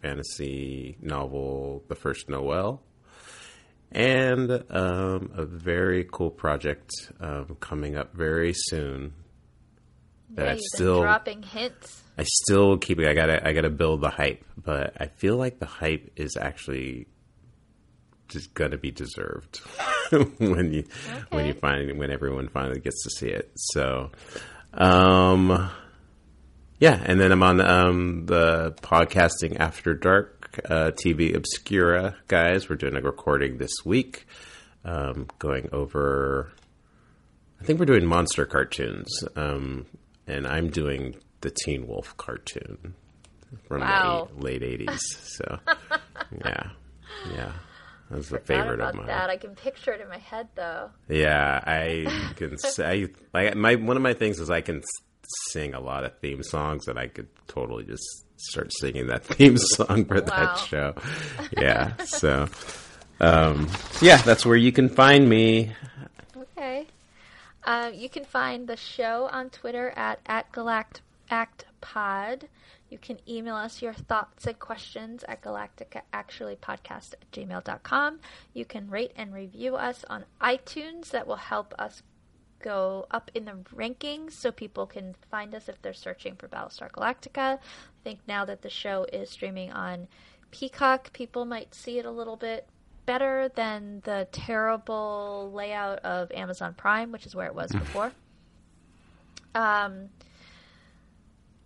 [0.00, 2.80] fantasy novel, The First Noel,
[3.92, 6.90] and um, a very cool project
[7.20, 9.12] um, coming up very soon.
[10.34, 12.02] That Yeah, been still dropping hints.
[12.18, 13.06] I still keep it.
[13.08, 17.06] I gotta, I gotta build the hype, but I feel like the hype is actually
[18.28, 19.58] just gonna be deserved
[20.10, 20.84] when you,
[21.30, 21.60] when you Okay.
[21.60, 23.50] find, when everyone finally gets to see it.
[23.56, 24.10] So,
[24.74, 25.70] um,
[26.80, 30.35] yeah, and then I'm on um, the podcasting after dark,
[30.68, 32.68] uh, TV Obscura guys.
[32.68, 34.26] We're doing a recording this week,
[34.84, 36.52] um, going over.
[37.60, 39.86] I think we're doing monster cartoons, um,
[40.26, 42.94] and I'm doing the Teen Wolf cartoon
[43.68, 44.28] from Wow.
[44.36, 45.00] the late '80s.
[45.00, 45.58] So,
[46.44, 46.70] yeah,
[47.34, 47.52] yeah,
[48.10, 49.06] that's a favorite of mine.
[49.06, 49.30] that.
[49.30, 50.90] I can picture it in my head, though.
[51.08, 54.82] Yeah, I can say like my one of my things is I can
[55.48, 58.04] sing a lot of theme songs, and I could totally just
[58.36, 60.26] start singing that theme song for Wow.
[60.26, 60.94] that show.
[61.56, 62.48] Yeah, so
[63.20, 63.68] um,
[64.00, 65.72] yeah, that's where you can find me.
[66.36, 66.86] Okay.
[67.64, 72.42] Um, you can find the show on Twitter at, at GalactActPod.
[72.88, 78.20] You can email us your thoughts and questions at galacticaactuallypodcast at gmail.com.
[78.54, 81.10] You can rate and review us on iTunes.
[81.10, 82.02] That will help us
[82.62, 86.90] go up in the rankings so people can find us if they're searching for Battlestar
[86.90, 87.58] Galactica.
[87.58, 87.58] I
[88.04, 90.08] think now that the show is streaming on
[90.50, 92.68] Peacock, people might see it a little bit
[93.04, 98.12] better than the terrible layout of Amazon Prime, which is where it was before.
[99.54, 100.10] Um,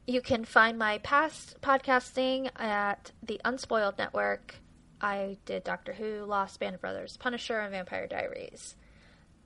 [0.06, 4.56] you can find my past podcasting at the Unspoiled Network.
[5.00, 8.76] I did Doctor Who, Lost, Band of Brothers, Punisher, and Vampire Diaries.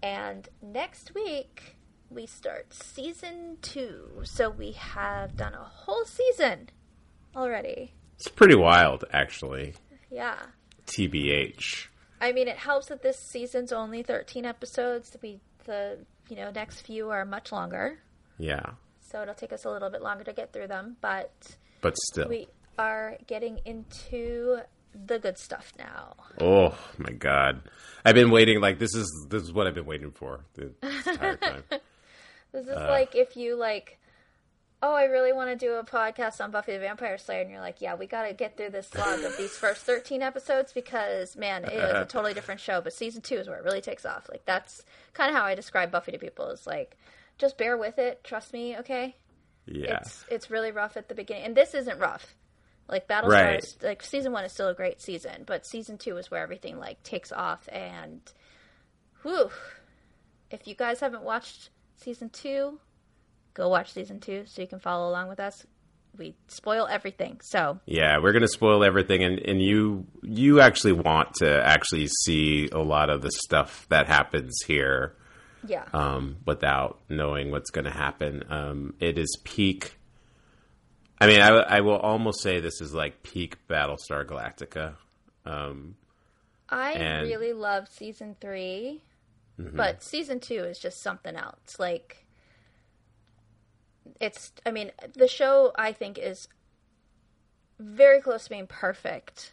[0.04, 1.76] And next week,
[2.10, 4.20] we start season two.
[4.24, 6.68] So we have done a whole season
[7.34, 7.94] already.
[8.16, 9.72] It's pretty wild, actually.
[10.10, 10.36] Yeah.
[10.86, 11.86] TBH.
[12.20, 15.16] I mean, it helps that this season's only 13 episodes.
[15.22, 17.98] We, the, you know, next few are much longer.
[18.36, 20.96] Yeah, So it'll take us a little bit longer to get through them.
[21.00, 22.28] But but still.
[22.28, 22.48] we
[22.78, 24.58] are getting into
[24.94, 26.14] the good stuff now.
[26.40, 27.62] Oh my god,
[28.04, 28.60] I've been waiting.
[28.60, 31.64] Like this is this is what I've been waiting for the entire time.
[32.52, 33.98] This is uh, like if you like,
[34.80, 37.58] oh, I really want to do a podcast on Buffy the Vampire Slayer, and you're
[37.60, 41.34] like, yeah, we got to get through this slog of these first 13 episodes because
[41.36, 42.80] man, it is a totally different show.
[42.80, 44.28] But season two is where it really takes off.
[44.30, 44.84] Like that's
[45.14, 46.46] kind of how I describe Buffy to people.
[46.50, 46.96] Is like,
[47.38, 49.16] just bear with it, trust me, okay?
[49.66, 52.36] Yeah, It's it's really rough at the beginning, and this isn't rough.
[52.88, 53.58] Like Battlestar, Right.
[53.64, 56.78] is, like season one is still a great season, but season two is where everything
[56.78, 57.68] like takes off.
[57.72, 58.20] And
[59.22, 59.50] whew,
[60.50, 62.78] if you guys haven't watched season two,
[63.54, 65.64] go watch season two so you can follow along with us.
[66.16, 68.18] We spoil everything, so yeah.
[68.18, 73.10] We're gonna spoil everything, and and you you actually want to actually see a lot
[73.10, 75.16] of the stuff that happens here.
[75.66, 78.44] yeah, um, without knowing what's going to happen.
[78.48, 79.98] Um, it is peak.
[81.20, 84.94] I mean, I, I will almost say this is like peak Battlestar Galactica.
[85.46, 85.96] Um,
[86.68, 89.02] I and- really loved season three.
[89.56, 91.78] But season two is just something else.
[91.78, 92.26] Like,
[94.20, 96.48] it's, I mean, the show I think is
[97.78, 99.52] very close to being perfect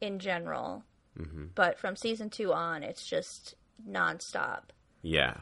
[0.00, 0.84] in general.
[1.54, 3.54] But from season two on, it's just
[3.86, 4.70] nonstop.
[5.02, 5.34] Yeah.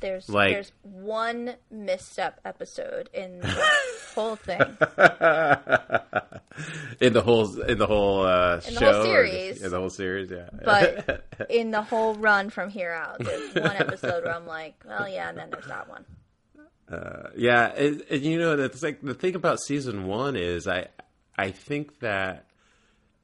[0.00, 3.64] There's Like- there's one misstep episode in the
[4.14, 4.58] whole thing.
[7.00, 9.52] in the whole in the whole uh, In the show, whole series.
[9.54, 10.48] just- in the whole series, yeah.
[10.64, 15.08] But in the whole run from here out, there's one episode where I'm like, well,
[15.08, 16.04] yeah, and then there's that one.
[17.36, 20.88] yeah, and, and you know that's like the thing about season one is I
[21.38, 22.46] I think that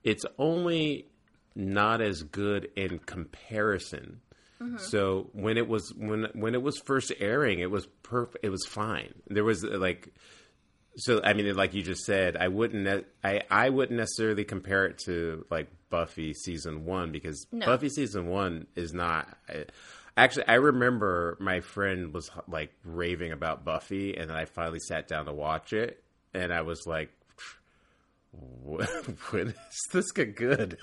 [0.05, 1.07] it's only
[1.55, 4.21] not as good in comparison.
[4.79, 8.45] So when it was when when it was first airing, it was perfect.
[8.45, 9.15] It was fine.
[9.29, 10.13] There was uh, like
[10.97, 12.83] so I mean, like you just said, I wouldn't.
[12.85, 17.67] ne- I I wouldn't necessarily compare it to like Buffy season one because No.
[17.67, 19.29] Buffy season one is not.
[19.49, 19.67] I,
[20.17, 25.07] actually, I remember my friend was like raving about Buffy, and then I finally sat
[25.07, 26.03] down to watch it,
[26.35, 27.11] and I was like,
[28.33, 28.87] "When
[29.31, 30.79] when is this get good?"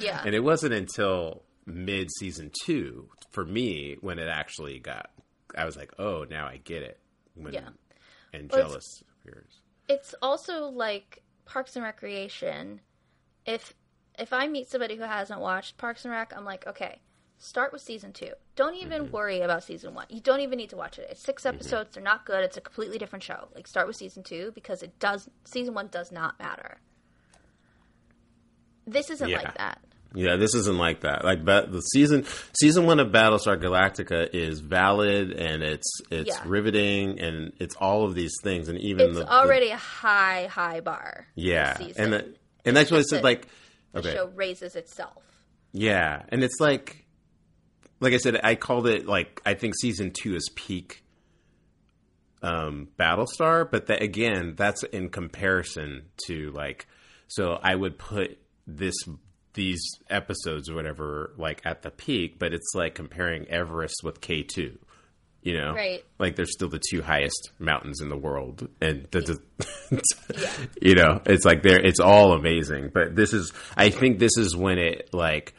[0.00, 0.22] Yeah.
[0.24, 5.10] and it wasn't until mid season two for me when it actually got.
[5.56, 7.00] I was like, "Oh, now I get it."
[7.34, 7.68] When Yeah.
[8.32, 8.76] and Well,
[9.24, 9.60] appears.
[9.88, 12.80] it's also like Parks and Recreation.
[13.46, 13.74] If
[14.18, 17.00] if I meet somebody who hasn't watched Parks and Rec, I'm like, okay,
[17.38, 18.32] start with season two.
[18.54, 19.12] Don't even Mm-hmm.
[19.12, 20.06] worry about season one.
[20.10, 21.08] You don't even need to watch it.
[21.10, 21.94] It's 6 episodes.
[21.94, 22.44] They're not good.
[22.44, 23.48] It's a completely different show.
[23.54, 25.28] Like start with season two because it does.
[25.44, 26.80] Season one does not matter.
[28.86, 29.38] This isn't Yeah.
[29.38, 29.80] like that.
[30.12, 31.24] Yeah, this isn't like that.
[31.24, 32.24] Like the season
[32.58, 36.42] season one of Battlestar Galactica is valid and it's it's Yeah.
[36.46, 40.46] riveting and it's all of these things and even It's the, the- already a high,
[40.50, 41.26] high bar.
[41.36, 42.34] yeah and the,
[42.64, 43.22] and that's what I said.
[43.22, 43.46] Like
[43.92, 45.22] the okay, show raises itself.
[45.72, 47.06] yeah, and it's like
[48.00, 51.04] like I said, I called it like I think season two is peak
[52.42, 56.86] um Battlestar, but that again, that's in comparison to like
[57.28, 58.94] so I would put this
[59.54, 64.42] these episodes or whatever like at the peak, but it's like comparing Everest with K
[64.42, 64.78] two.
[65.42, 66.04] You know, Right.
[66.18, 69.40] Like they're still the two highest mountains in the world, and the,
[69.90, 70.02] the-
[70.82, 72.90] you know, it's like they're it's all amazing.
[72.92, 75.54] But this is, I think, this is when it like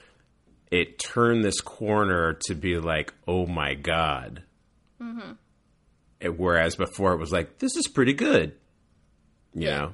[0.69, 4.43] it turned this corner to be like, oh my god.
[5.01, 5.31] Mm-hmm.
[6.21, 8.53] And Whereas before it was like, this is pretty good.
[9.55, 9.77] You Yeah.
[9.79, 9.91] know,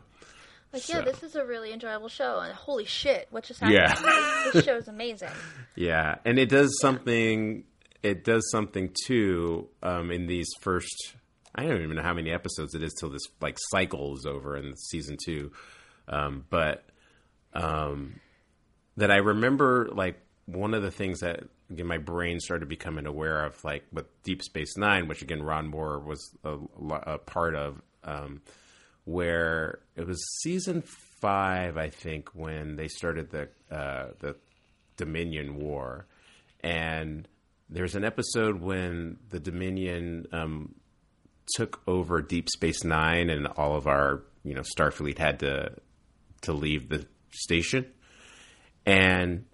[0.77, 3.77] Like, yeah, this is a really enjoyable show, and holy shit, what just happened?
[3.77, 4.51] Yeah.
[4.53, 5.31] This show is amazing.
[5.75, 7.65] Yeah, and it does something.
[8.01, 11.15] It does something too um, in these first.
[11.53, 14.55] I don't even know how many episodes it is till this like cycle is over
[14.55, 15.51] in season two,
[16.07, 16.85] um, but
[17.53, 18.19] um,
[18.95, 23.43] that I remember like one of the things that again my brain started becoming aware
[23.43, 26.57] of like with Deep Space Nine, which again Ron Moore was a,
[27.05, 28.41] a part of, um,
[29.07, 30.83] where it was season
[31.21, 34.35] five, I think, when they started the uh, the
[34.97, 36.05] Dominion War,
[36.59, 37.25] and
[37.69, 40.75] there's an episode when the Dominion um,
[41.55, 45.71] took over Deep Space Nine, and all of our you know Starfleet had to
[46.41, 47.85] to leave the station,
[48.85, 49.45] and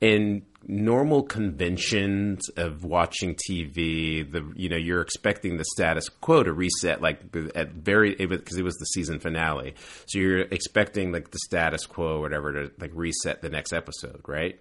[0.00, 6.52] in normal conventions of watching TV, the you know you're expecting the status quo to
[6.52, 7.20] reset like
[7.54, 9.74] at very because it was the season finale,
[10.06, 14.20] so you're expecting like the status quo or whatever to like reset the next episode,
[14.26, 14.60] right?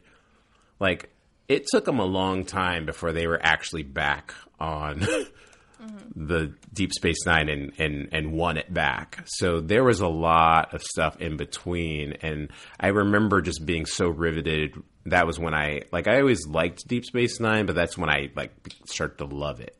[0.80, 1.10] Like
[1.48, 5.06] it took them a long time before they were actually back on
[6.16, 9.24] the Deep Space Nine and, and, and won it back.
[9.26, 12.14] So there was a lot of stuff in between.
[12.22, 12.50] And
[12.80, 14.74] I remember just being so riveted.
[15.08, 18.30] That was when I, like, I always liked Deep Space Nine, but that's when I,
[18.36, 18.52] like,
[18.86, 19.78] started to love it.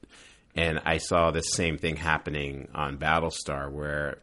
[0.56, 4.20] And I saw the same thing happening on Battlestar, where,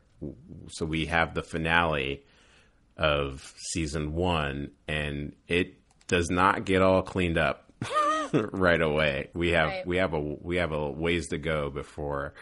[0.70, 2.24] so we have the finale
[2.96, 5.74] of season one, and it
[6.08, 7.70] does not get all cleaned up
[8.32, 9.28] right away.
[9.34, 9.86] We have Right.
[9.86, 12.34] we have a we have a ways to go before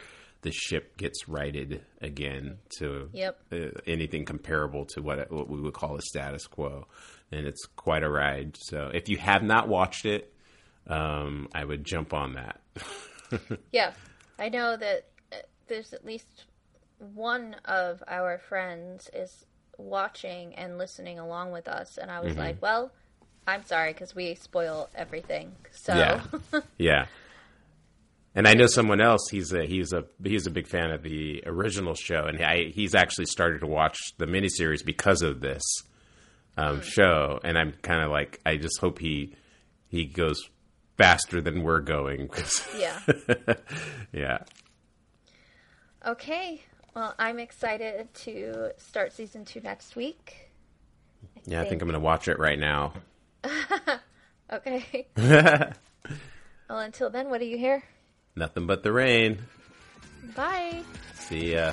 [0.43, 3.39] the ship gets righted again to Yep.
[3.53, 3.57] uh,
[3.87, 6.87] anything comparable to what, what we would call a status quo,
[7.33, 8.57] and it's quite a ride.
[8.61, 10.33] So if you have not watched it,
[10.87, 12.61] um, I would jump on that.
[13.73, 13.93] Yeah,
[14.39, 15.37] I know that uh,
[15.67, 16.45] there's at least
[17.15, 19.47] one of our friends is
[19.79, 22.41] watching and listening along with us, and I was Mm-hmm.
[22.41, 22.93] like, well,
[23.47, 25.53] I'm sorry because we spoil everything.
[25.71, 26.23] So Yeah.
[26.79, 27.07] Yeah.
[28.35, 29.29] And I know someone else.
[29.31, 32.95] He's a he's a he's a big fan of the original show, and I, he's
[32.95, 35.63] actually started to watch the miniseries because of this
[36.57, 37.41] um, show.
[37.45, 39.35] And I'm kind of like, I just hope he
[39.89, 40.49] he goes
[40.97, 42.29] faster than we're going.
[42.29, 43.01] 'cause- Yeah.
[44.13, 44.39] yeah.
[46.07, 46.63] Okay.
[46.95, 50.51] Well, I'm excited to start season two next week.
[51.45, 52.93] Yeah, I think I'm going to watch it right now.
[54.53, 55.07] Okay.
[55.17, 55.73] well,
[56.69, 57.83] until then, what do you hear?
[58.37, 59.39] Nothing but the rain.
[60.37, 60.83] Bye.
[61.15, 61.73] See ya.